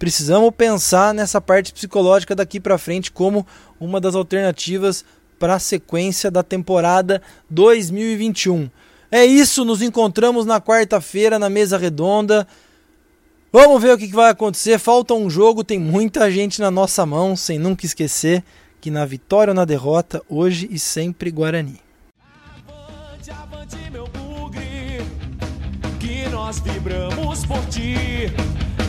Precisamos 0.03 0.51
pensar 0.53 1.13
nessa 1.13 1.39
parte 1.39 1.71
psicológica 1.71 2.35
daqui 2.35 2.59
para 2.59 2.77
frente 2.77 3.09
como 3.09 3.47
uma 3.79 4.01
das 4.01 4.15
alternativas 4.15 5.05
para 5.39 5.55
a 5.55 5.59
sequência 5.59 6.29
da 6.29 6.43
temporada 6.43 7.21
2021. 7.49 8.69
É 9.09 9.23
isso, 9.23 9.63
nos 9.63 9.81
encontramos 9.81 10.45
na 10.45 10.59
quarta-feira 10.59 11.39
na 11.39 11.49
mesa 11.49 11.77
redonda. 11.77 12.45
Vamos 13.49 13.81
ver 13.81 13.93
o 13.93 13.97
que 13.97 14.07
vai 14.07 14.29
acontecer. 14.29 14.77
Falta 14.77 15.13
um 15.13 15.29
jogo, 15.29 15.63
tem 15.63 15.79
muita 15.79 16.29
gente 16.29 16.59
na 16.59 16.69
nossa 16.69 17.05
mão, 17.05 17.33
sem 17.33 17.57
nunca 17.57 17.85
esquecer 17.85 18.43
que 18.81 18.91
na 18.91 19.05
vitória 19.05 19.51
ou 19.51 19.55
na 19.55 19.63
derrota, 19.63 20.21
hoje 20.27 20.67
e 20.69 20.77
sempre 20.77 21.31
Guarani. 21.31 21.79
Avante, 22.67 23.31
avante, 23.31 23.77
meu 23.89 24.09
bugre, 24.09 24.99
que 25.97 26.27
nós 26.27 26.59
vibramos 26.59 27.45
por 27.45 27.65
ti, 27.67 28.25